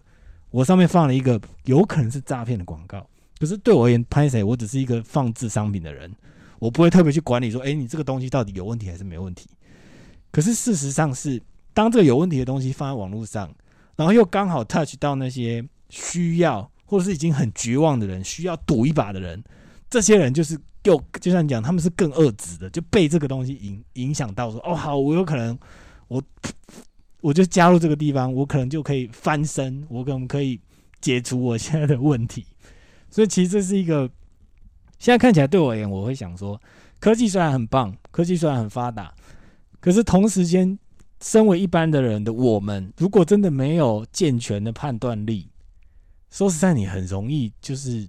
[0.50, 3.08] 我上面放了一个有可能是诈骗的广告，
[3.38, 6.12] 可是对我而言，拍谁，我只是一个放置商品的人，
[6.58, 9.48] 我不会特别去管理说，哎、你这个东西到底有问题还是没问题。
[10.32, 11.40] 可是事实上是，
[11.72, 13.48] 当这个有问题的东西放在网络上，
[13.94, 19.40] 然后又刚好 touch 到那些需要或者是已经很绝望的人，需要赌一把的人，
[19.88, 25.56] 这些人就是又就像你讲，他们是更恶质的，就被这个东西影影响到说，哦，好，我有可能
[26.08, 26.20] 我
[27.20, 30.58] 我就加入这个地方，我可能就可以翻身，我可能可以
[31.00, 32.44] 解除我现在的问题。
[33.08, 34.10] 所以其实这是一个
[34.98, 36.60] 现在看起来对我而言，我会想说，
[36.98, 39.14] 科技虽然很棒，科技虽然很发达，
[39.78, 40.76] 可是同时间，
[41.20, 45.49] 身为一般的人的我们，如果真的没有健全的判断力，
[46.30, 48.08] 说实在，你很容易就是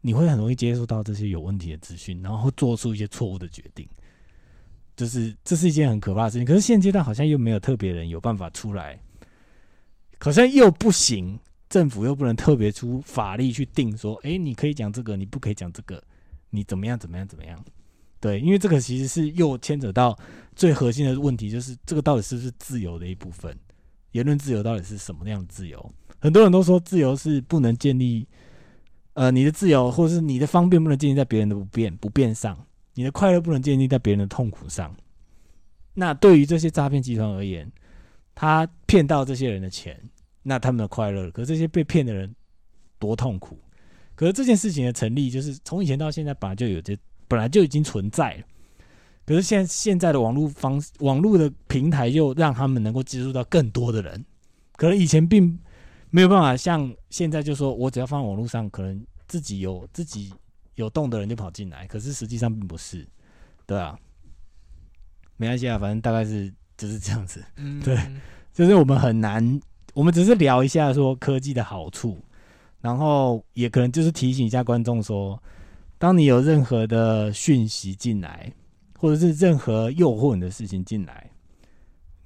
[0.00, 3.86] 你会很容易接触到这些有问题的资讯，然后做出一些错误的决定。
[4.96, 6.44] 就是这是一件很可怕的事情。
[6.44, 8.98] 可是现阶段好像又没有特别人有办法出来，
[10.18, 11.38] 好像又不行，
[11.68, 16.02] 政府又不能特别出法律去定说，诶，你可以讲这个，你不可以讲这个，
[16.50, 17.64] 你怎么样怎么样怎么样？
[18.18, 20.18] 对，因为这个其实是又牵扯到
[20.56, 23.56] 最核心的问题，就是这个到底是不是自由的一部分？
[24.10, 25.94] 言论自由到底是什么样的自由？
[26.20, 28.26] 很多人都说自由是不能建立，
[29.14, 32.58] 呃，你的自由或者是你的方便不能建立在别人的不便不便上，
[32.94, 34.94] 你的快乐不能建立在别人的痛苦上。
[35.94, 37.70] 那对于这些诈骗集团而言，
[38.34, 40.00] 他骗到这些人的钱，
[40.42, 42.32] 那他们的快乐，可是这些被骗的人
[42.98, 43.58] 多痛苦。
[44.14, 46.96] 可是这件事情的成立，就是从以前到现在本来就有这，
[47.28, 48.44] 本来就已经存在了。
[49.24, 54.24] 可是现在现在的网络方网络的平台，又让他们能够接触到更多的人。
[54.76, 55.58] 可能以前并
[56.10, 60.32] 没有办法像现在，就说我只要放在网络上，可能自己有自己
[60.74, 61.86] 有动的人就跑进来。
[61.86, 63.06] 可是实际上并不是，
[63.66, 63.98] 对啊，
[65.36, 67.44] 没关系啊，反正大概是就是这样子。
[67.56, 67.98] 嗯对
[68.52, 69.60] 就是我们很难，
[69.94, 72.18] 我们只是聊一下说科技的好处，
[72.80, 75.40] 然后也可能就是提醒一下观众说，
[75.96, 78.52] 当你有任何的讯息进来，
[78.98, 81.30] 或者是任何诱惑你的事情进来，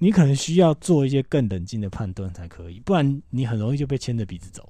[0.03, 4.69] 你可能需要做一些更冷静的判断才可以，不然你很容易就被牵着鼻子走。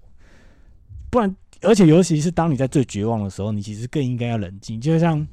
[1.09, 4.79] 不然，而且尤其是当你在最绝望的时候，你其实更应该要冷静。
[4.79, 5.27] 就像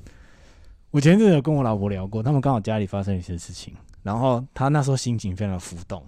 [0.90, 6.03] 我前阵子有跟我老婆聊过，他们刚好家里发生一些事情，然后她那时候心情非常浮动，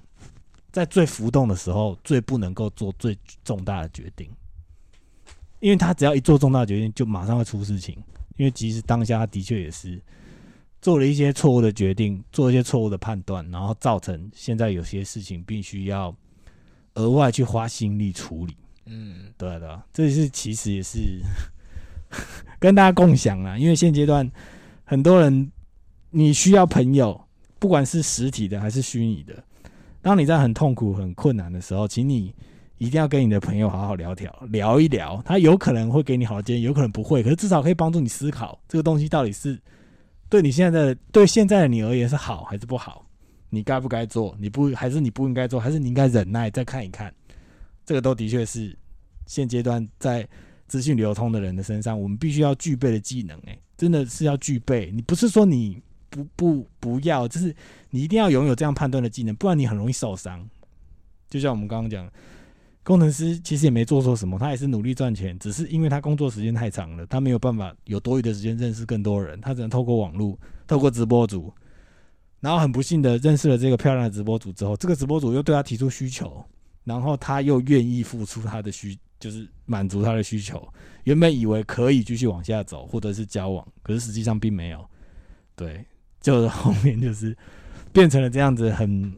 [0.71, 3.15] 在最浮动的时候，最不能够做最
[3.45, 4.31] 重大的决定，
[5.61, 8.03] 因为她只要一做重大决定，就马上会出事情。
[8.39, 10.01] 因为其实当下她的确也是
[10.83, 16.15] 做了一些错误的决定，做一些错误的判断，然后造成现在有些事情必须要
[16.95, 18.57] 额外去花心力处理。
[18.87, 20.99] 嗯对啊对啊，这是其实也是
[22.59, 24.29] 跟大家共享啊，因为现阶段
[24.85, 25.51] 很多人
[26.11, 27.19] 你需要朋友，
[27.61, 29.33] 不管是实体的还是虚拟的，
[30.03, 32.35] 当你在很痛苦、很困难的时候，请你
[32.79, 39.57] 一定要跟你的朋友好好聊聊聊一聊，他有可能会给你好的建议，有可能不会，可是至少可以帮助你思考这个东西到底是
[40.33, 43.05] 对你现在的对现在的你而言是好还是不好，
[43.51, 47.15] 你该不该做，你不还是你不应该做，还是你应该忍耐再看一看。
[47.85, 48.75] 这个都的确是
[49.27, 50.27] 现阶段在
[50.69, 53.59] 资讯流通的人的身上，我们必须要具备的技能、欸。
[53.77, 54.91] 真的是要具备。
[54.91, 57.55] 你不是说你不不不要，就是
[57.91, 60.49] 你一定要拥有这样判断的技能，不然你很容易受伤。
[61.29, 62.11] 就像我们刚刚讲，
[62.85, 71.53] 工程师其实也没做错什么，他也是努力赚钱，只是因为他工作时间太长了，他没有办法有多余的时间认识更多人，他只能透过网络，透过直播组。
[72.41, 76.45] 然后很不幸的认识了这个漂亮的直播主之后，这个直播主又对他提出需求，
[76.83, 80.61] 然后他又愿意付出他的需，就是满足他的需求。
[81.05, 84.85] 原本以为可以继续往下走，或者是交往，可是实际上并没有。
[85.55, 85.85] 对，
[86.21, 87.37] 就是 后面就是
[87.93, 89.17] 变成了这样子很，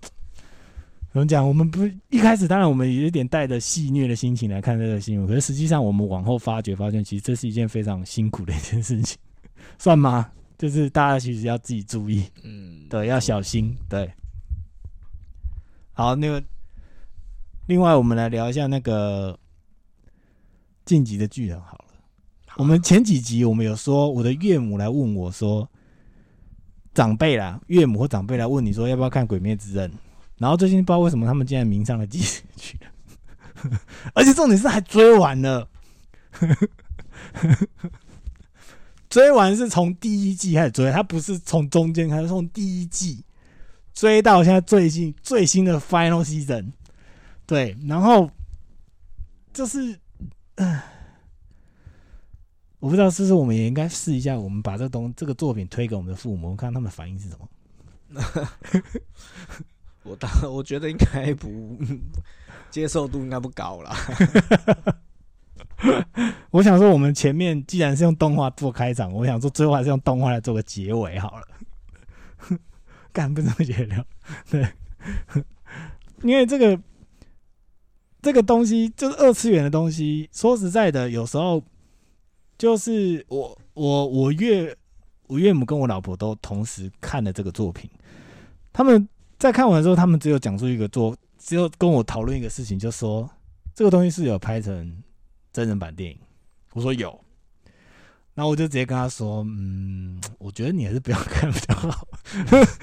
[1.15, 1.47] 怎么讲？
[1.47, 9.17] 我们不一开始当然我们有一点带着戏谑的心情来看这个新闻，可是实际上我们往后发觉，发现其实这是一件非常辛苦的一件事情，
[9.79, 10.29] 算吗？
[10.59, 12.25] 就是大家其实要自己注意。
[12.43, 13.77] 嗯，对，要小心。
[13.89, 14.13] 对，
[15.93, 16.43] 好，那个，
[17.69, 19.39] 另外我们来聊一下那个
[20.85, 21.85] 晋级的巨人好了。
[22.57, 25.71] 我们前几集我们有说，我的岳母来问我说，
[26.93, 29.89] 长辈啦，岳母或长辈来问你说要不要看《鬼灭之刃》，
[30.39, 33.81] 然后最近不知道为什么他们竟然迷上了继续去了，
[34.15, 35.69] 而且重点是还追完了。
[39.09, 43.25] 追完是从第一季开始追，他不是从中间开始，从第一季
[43.93, 46.73] 追到现在最新最新的 Final Season。
[47.47, 48.29] 对，然后
[49.53, 50.01] 就是，
[52.81, 57.49] 我不知道是不是我们也应该试一下，我们把这东这个作品推给我们的父母，看他们的反应是什么。
[60.05, 61.77] 我当 我觉得应该不
[62.71, 63.97] 接受度应该不高啦。
[66.51, 71.49] 我想说，我们前面既然是用动画做开场，我想说最后还是用动画来做个结尾好了。
[73.13, 74.05] 干不这么解聊，
[74.51, 74.67] 对，
[76.23, 76.81] 因为这个
[78.21, 80.29] 这个东西就是二次元的东西。
[80.33, 81.63] 说实在的，有时候
[82.59, 84.77] 就是我我我岳
[85.29, 87.89] 我岳母跟我老婆都同时看了这个作品，
[88.73, 89.09] 他们
[89.45, 93.29] 在看完之后，他们只有讲出一个做，只有跟我讨论一个事情，就说
[93.75, 95.03] 这个东西是有拍成
[95.53, 96.19] 真人版电影。
[96.73, 97.21] 我说有，
[98.33, 102.09] 然后我就直接跟他说，嗯，我觉得你还是不要看比较好。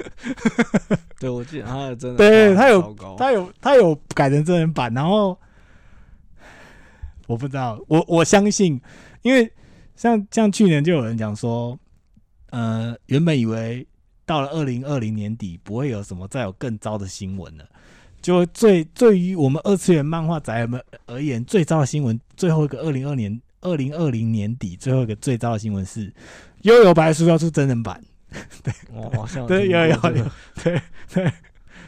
[1.19, 5.35] 对，我记得他真的对他有他有他有改成真人版，然后
[7.25, 8.79] 我不知道，我我相信，
[9.23, 9.51] 因为
[9.95, 11.75] 像像去年就有人讲说，
[12.51, 13.87] 呃，原本以为
[14.31, 17.65] 到了二零二零年底不会有什么再有更糟的新闻了，
[18.21, 26.07] 就最对于我们二次元漫画宅们而言，最糟的新闻，最后一个二零二年二零二零年底最后一个最糟的新闻是
[26.61, 28.01] 《悠悠白书》要出真人版。
[28.93, 30.31] 我好像对有有有。
[30.63, 30.81] 对
[31.13, 31.29] 对，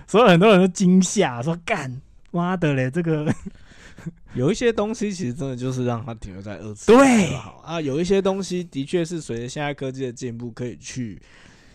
[0.06, 3.34] 所以很多人都惊吓，说干妈的嘞，这个。
[4.36, 7.36] 有一些东西其实真的就是让它停留在二次元对。
[7.64, 11.22] 啊，有一些东西的确是随着现在科技的进步，可以去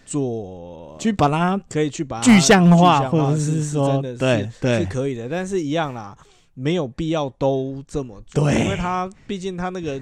[0.08, 6.16] 做，去把它可以去把它具象化，或者是是说真的是对对是可以的，但是一样啦，
[6.54, 10.00] 没有必要都这么做，对因为它毕竟它那个。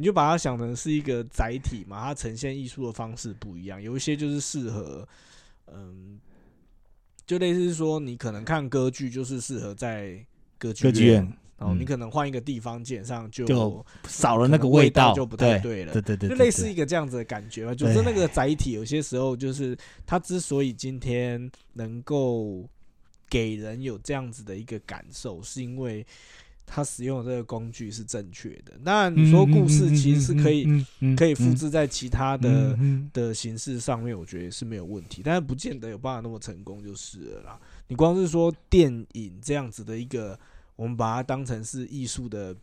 [0.00, 5.04] 你就把它想成是一个载体嘛，它呈现艺术的方式不一样，有一些就是适合，
[5.66, 6.20] 嗯，
[7.26, 10.24] 就类似说你可能看歌剧就是适合在
[10.56, 17.74] 歌剧院哦，嗯你可能换一个地方，基本上就就少了那个味道，就不太对对了对对对，就类似一个这样子的感觉吧。
[17.74, 22.64] 就是那个载体，有些时候就是它之所以今天能够
[23.28, 26.06] 给人有这样子的一个感受，是因为
[26.64, 28.74] 它使用的这个工具是正确的。
[28.82, 30.66] 那你说故事其实是可以
[31.16, 37.60] 可以复制在其他的嗯的形式上面，我觉得是没有问题，但是不见得有办法那么成功就是了啦。
[37.88, 40.38] 你光是说电影这样子的一个，
[40.78, 42.54] 我们把它当成是艺术的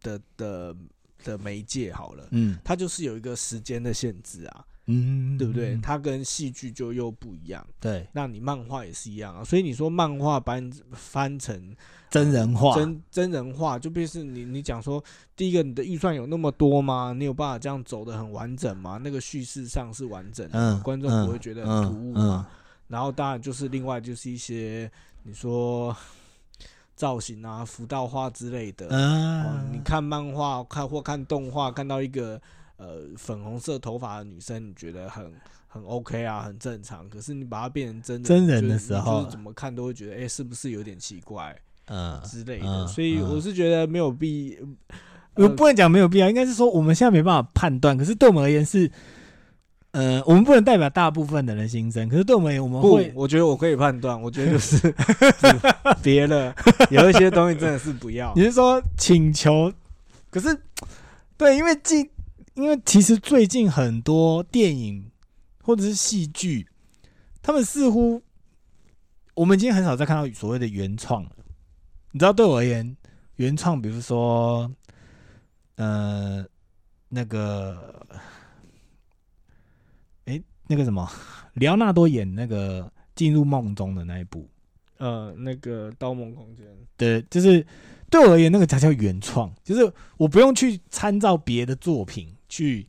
[0.00, 0.74] 的的
[1.22, 5.78] 的媒介好了，嗯它就是有一个时间的限制啊，嗯，对不对？
[5.82, 7.64] 它跟戏剧就又不一样。
[7.78, 11.76] 对那你漫画也是一样啊，所以你说漫画翻翻成
[12.08, 15.04] 真人化，真真人化，就变是你你讲说，
[15.36, 17.14] 第一个你的预算有那么多吗？
[17.14, 18.98] 你有办法这样走的很完整吗？
[19.04, 22.44] 那个叙事上是完整的，嗯，观众不会觉得很突兀？
[22.88, 24.90] 然后当然就是另外就是一些
[25.24, 25.94] 你说
[27.00, 28.86] 造型啊、浮道画之类的。
[28.90, 32.38] 嗯，哦，你看漫画看或看动画，看到一个
[32.76, 35.32] 呃粉红色头发的女生，你觉得很
[35.66, 37.08] 很 OK 啊，很正常。
[37.08, 42.66] 可是你把它变成真人真人的时候就是怎么看都会觉得，哎、是不是有点奇怪嗯，之类的？
[42.66, 44.58] 嗯所以嗯我是觉得没有必，
[45.36, 47.96] 我不能讲没有必要，应该是说我们现在没办法判断。
[47.96, 48.90] 可是对我们而言是，
[49.92, 52.08] 呃，我们不能代表大部分的人心声。
[52.08, 54.76] 可是对我们我们不会，我觉得我可以判断，我觉得就是
[55.40, 55.60] 是
[56.02, 56.54] 别了，
[56.90, 58.42] 有一些东西真的是不要 你。
[58.42, 59.72] 是说请求？
[60.30, 60.56] 可是，
[61.36, 62.08] 对，因为近，
[62.54, 65.10] 因为其实最近很多电影
[65.62, 66.68] 或者是戏剧，
[67.42, 68.22] 他们似乎
[69.34, 71.30] 我们已经很少再看到所谓的原创了。
[72.12, 72.96] 你知道，对我而言，
[73.36, 74.70] 原创，比如说，
[75.76, 76.44] 呃，
[77.08, 78.18] 那个，诶，
[80.70, 81.10] 那个什么，
[81.54, 82.82] 里奥纳多演那个
[83.16, 84.48] 《进入梦中》的那一部，
[84.98, 86.64] 呃，那个《盗梦空间》
[86.96, 87.66] 对，就是
[88.08, 92.86] 对我而言，那个才叫原创，就是我不用去参照别的作品去，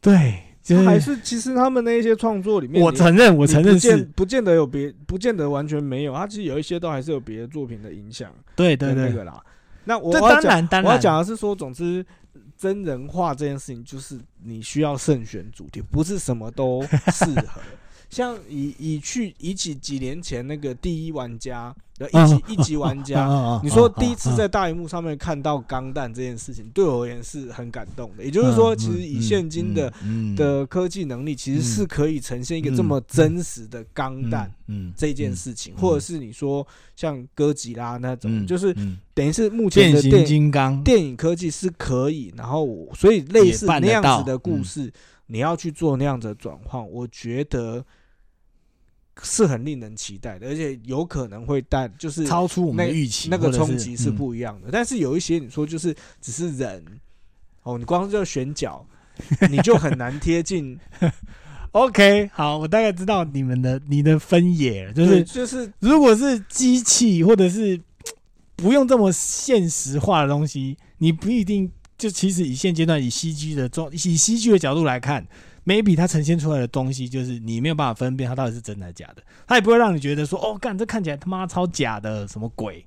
[0.00, 9.44] 对，就是还是其实他们那一些创作里面，我承认，我承认不见是，不见得有别，不见得完全没有，他其实有一些都还是有别的作品的影响对对对，跟那个啦。
[9.84, 12.04] 那我当然，我要讲的是说，总之
[12.56, 16.82] 真人化这件事情，就是你需要慎选主题，不是什么都
[17.12, 17.60] 适合。
[18.08, 23.28] 像以以去以起几年前那个第一玩家，呃一级一级玩家，
[23.64, 28.24] 你说第一次在大荧幕上面看到钢弹这件事情，对我而言是很感动的。
[28.24, 38.98] 也就是说，其实以现今的嗯的科技能力，其实是可以呈现一个这么真实的钢弹嗯这件事情，嗯或者是你说像哥吉拉那种，嗯就是嗯。
[39.16, 44.92] 等于是目前的电金刚，电影科技是可以，然后所以类似那样子的故事，
[45.28, 47.82] 你要去做那样子的转换，我觉得
[49.22, 54.68] 是很令人期待的，而且有可能会带就是超出我们的预期，那个冲击是嗯不一样的。
[54.70, 56.84] 但是有一些你说就是只是人
[57.62, 58.86] 哦，你光就选角，
[59.50, 60.78] 你就很难贴近，
[61.72, 67.80] OK，好，我大概知道你们的你的分野，就是就是如果是机器或者是
[68.54, 75.26] 不用这么现实化的东西，你不一定就其实以现阶段以戏剧的状以戏剧的角度来看
[75.66, 82.84] ，maybe 它呈现出来的东西就是你没有办法分辨它到底是真的还是假的，它也不会让你觉得说哦，干这看起来他妈超假的什么鬼。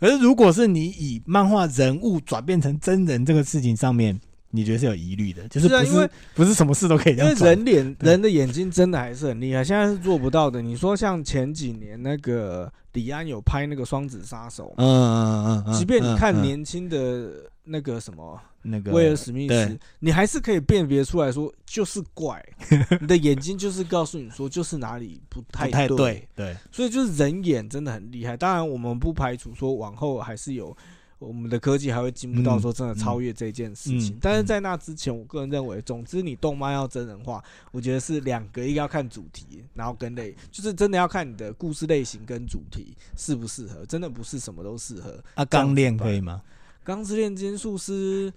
[0.00, 4.18] 可是如果是你以漫画人物转变成真人这个事情上面，
[4.50, 10.60] 你觉得是有疑虑的，就是不是啊因为不是什么事都可以这因为样人脸人的眼睛真的还是很厉害，现在是做不到的。
[10.60, 17.30] 你说像前几年那个李安有拍那个《双子杀手》嗯嗯嗯嗯，即便你看年轻的
[17.64, 22.44] 那个什么那个威尔史密斯，你还是可以辨别出来说就是怪，
[23.00, 28.36] 你的眼睛就是告诉你说就是哪里不太对对，所以就是人眼真的很厉害。
[28.36, 30.76] 当然，我们不排除说往后还是有
[31.18, 34.14] 我们的科技还会进步到说真的超越这件事情。
[34.14, 37.40] 嗯嗯但是在那之前，我个人认为，总之你动漫要真人化，
[37.70, 45.22] 我觉得是两个，一个要看主题，然后跟类，就是真的要看你的故事类型跟主题适不适合，真的不是什么都适合。
[45.34, 46.42] 啊，这样子钢炼可以吗？
[46.84, 48.32] 钢之炼金术师，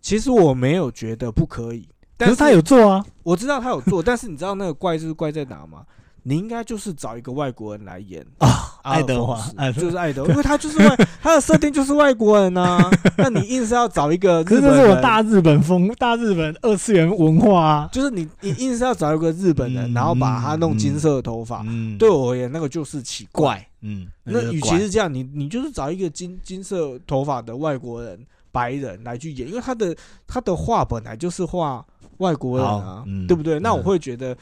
[0.00, 5.84] 其实我没有觉得不可以，但可是他有做啊，我知道他有做，但是你知道那个怪就是怪在哪吗？
[6.24, 9.36] 你应该就是找一个外国人来演啊爱德华
[9.72, 12.78] 就是爱德华，因为他就是外，他的设定就是外国人呐、
[13.18, 17.88] 那你硬是要找一个可是日本人，这是我大日本风、大日本二次元文化啊。
[17.90, 23.68] 就是你你硬是要找一个日本人，嗯然后把他弄金色的头发，嗯，对我而言那个就是奇怪。
[23.82, 29.94] 怪，嗯，那与其是这样，你你就是找一个金金色头发的外国人、白人来去演，因为他的
[30.26, 31.84] 他的画本来就是画
[32.18, 33.58] 外国人啊，嗯对不对？
[33.60, 34.36] 那我嗯会觉得，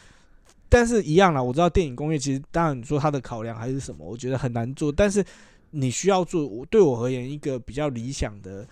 [0.68, 5.24] 但是一样啦，我知道电影工业其实当然你说它的考量还是什么，我觉得很难做，但是
[5.70, 8.66] 你需要做，我对我而言一个比较理想的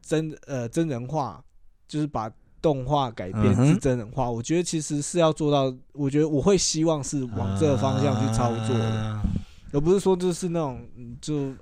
[0.00, 1.42] 真呃真人化，
[1.88, 2.30] 就是把。
[2.62, 8.84] 动画改编是真人化，我觉得其实是要做到，我觉得我会希望是往这个方向去操作的。
[8.84, 9.20] 啊
[9.72, 11.52] 而不是说就是那种嗯就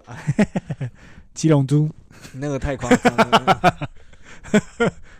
[1.34, 1.88] 七龙珠，
[2.34, 3.78] 那个太夸张了，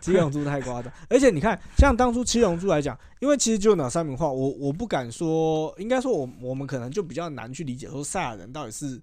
[0.01, 0.93] 七龙珠太夸张。
[1.09, 9.01] 而且你看，像当初七龙珠来讲，因为其实就那三名画，我我不敢说，应该说我我们可能就比较难去理解说赛亚人到底是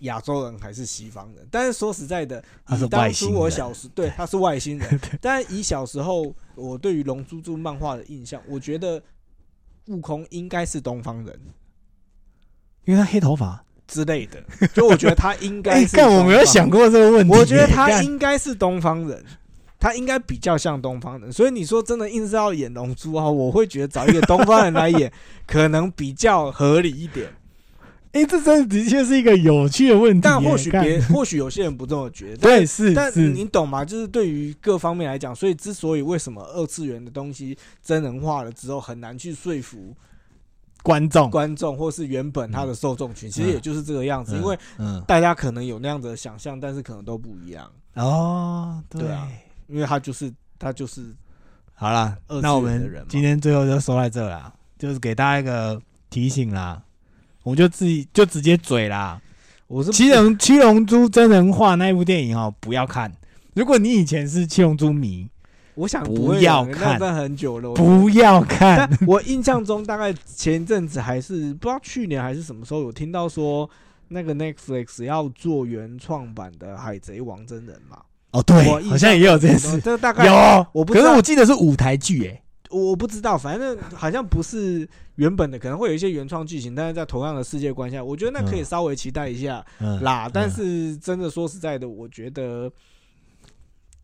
[0.00, 1.46] 亚洲人还是西方人。
[1.48, 9.00] 但是说实在的，他是以当初我外星人小时对他是外星人， 但以小时候我对于龙珠珠漫画的印象，我觉得
[9.86, 11.40] 悟空应该是东方人。
[12.86, 13.62] 因为他黑头发。
[13.88, 14.42] 之类的，
[14.74, 15.96] 就我觉得他应该哎，是。
[15.96, 17.32] 干，我没有想，过这个问题。
[17.32, 19.24] 我觉得他应该是东方人，
[19.78, 21.32] 他应该比较像东方人。
[21.32, 25.12] 所以你说真的硬是要演龙珠啊，我会觉得找一个东方人来演，
[25.46, 27.28] 可能比较合理一点。
[28.10, 30.20] 哎，这真的的确是一个有趣的问题。
[30.20, 32.38] 但或许别，或许有些人不这么觉得。
[32.42, 33.84] 对是但是你懂吗？
[33.84, 39.94] 就是对于各方面来讲，所以之所以为什么二次元的东西真人化了之后很难去说服
[40.86, 47.68] 观众，观众，或是原本他的受众群，其实也就是这个样子，嗯因为嗯大家可能有那样子的想象，但是可能都不一样。
[47.94, 49.28] 哦，对啊
[49.66, 51.12] 因为他就是他就是
[51.74, 56.80] 好啦那我们今天最后就说在这啦，就是给大家一个提醒啦，
[57.42, 59.20] 我就自己就直接嘴啦。
[59.66, 63.12] 我是七龙七龙珠真人化那一部电影哦，不要看。
[63.54, 65.28] 如果你以前是七龙珠迷，
[65.76, 67.70] 我想不要看那很久了。
[67.70, 68.76] 我不要看。
[68.76, 73.68] 但我印象中大概前一阵子还是不知道去年还是什么时候有听到说
[74.08, 77.98] 那个 Netflix 要做原创版的海贼王真人嘛？
[78.32, 79.80] 哦，对好像也有这件事。
[79.80, 82.42] 这大概有，我不可是我记得是舞台剧诶。
[82.70, 89.64] 我不知道，反正好像不是原本的，可能会有一些原创剧情，但是在同样的世界观下，我觉得那可以嗯稍微期待一下。
[89.78, 92.70] 嗯啦，但嗯是真的说实在的，我觉得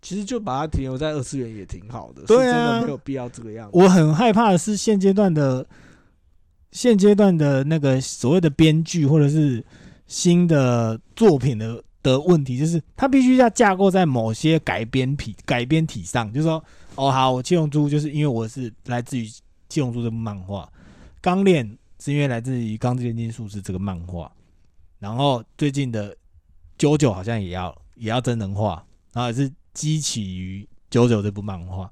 [0.03, 3.79] 其实就把它停留在二次元也挺好的，对啊是真的没有必要这个样子。
[3.79, 5.65] 我很害怕的是现阶段的
[6.73, 9.65] 现阶段的那个所谓的编剧或者是
[10.09, 16.63] 新的作品的的问题，就是它必须要架构在某些改编体改编体上，就是说，
[16.97, 19.27] 哦，好，我七龙珠就是因为我是来自于
[19.69, 20.69] 七龙珠这部漫画，
[21.21, 24.31] 钢炼是因为来自于《钢之炼金术士》这个漫画，
[24.99, 26.17] 然后最近的
[26.77, 31.91] 九九好像也要也要真人化，然后也是激起于九九这部漫画。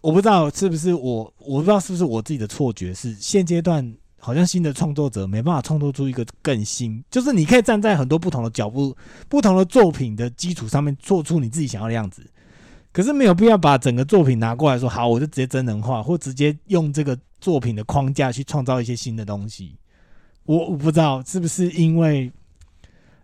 [0.00, 8.94] 我不知道是不是我，我不知道是不是我自己的错觉，是现阶段好像新的创作者没办法创作出一个更新，就是你可以站在很多不同的角度、
[9.28, 12.22] 不同的作品的基础上面做出你自己想要的样子，
[12.92, 19.74] 可是没有必要把整个作品拿过来说好，我就直接真人化，或直接用这个作品的框架去创造一些新的东西。
[20.44, 22.30] 我我不知道是不是因为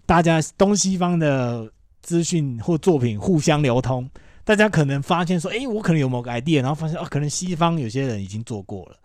[0.07, 1.71] 大家东西方的
[2.03, 4.09] 资讯或作品互相流通，
[4.45, 8.97] 大家可能发现说，诶，我可能有某个 idea，然后发现哦，可能西方有些人已经做过了，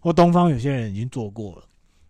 [0.00, 1.62] 或东方有些人已经做过了，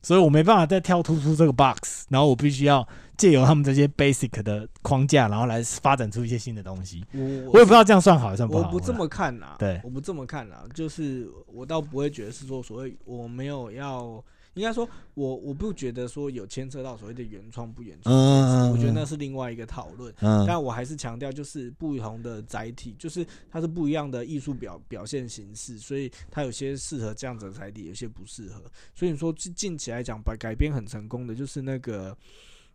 [0.02, 2.86] 所以我没办法再跳突出这个 box，然后我必须要
[3.16, 7.04] 借由他们这些 basic 的框架，然后来发展出一些新的东西。
[7.12, 8.66] 我我也不知道这样算好还算不好。
[8.66, 14.22] 我不这么看呐，对我不这么看呐，就是我倒不会觉得是说所谓我没有要，
[14.58, 20.12] 应该说我我不觉得说有牵扯到所谓的原创不原创我觉得那是另外一个讨论。
[20.20, 28.62] 嗯，但我还是强调，就是不同的载体，就是它是不一样的艺术表表现形式，所以它有些适合这样子的载体，有些不适合。
[28.94, 32.12] 所以你说近近期来讲，把改编很成功的，就是那个《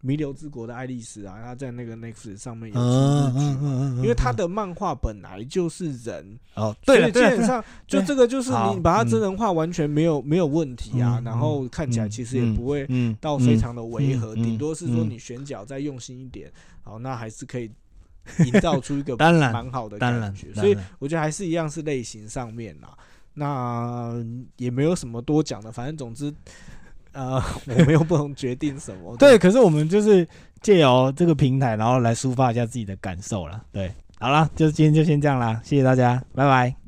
[0.06, 3.60] 弥留之国》的爱丽丝啊，他在那个 Netflix 上面有出日剧嘛。
[3.64, 16.52] 嗯因为他的漫画本来就是人，哦，对基本上就这个就是你把它嗯真人化完全没有没有问题啊，嗯然后看起来其实也不会嗯到非常的违和，嗯顶多是说嗯你选角再用心一点，
[16.82, 17.72] 好，那还是可以
[18.40, 20.54] 营造出一个 当然蛮好的感觉。
[20.54, 22.90] 所以我觉得还是一样是类型上面啦，
[23.36, 24.14] 那
[24.58, 26.34] 也没有什么多讲的，反正总之。
[27.14, 29.16] 呃，我们又不能决定什么。
[29.18, 30.28] 对，可是我们就是
[30.62, 33.62] 借由这个平台，然后来抒发一下自己的感受了。
[33.72, 36.83] 对，好了，就今天就先这样啦，谢谢大家，拜拜。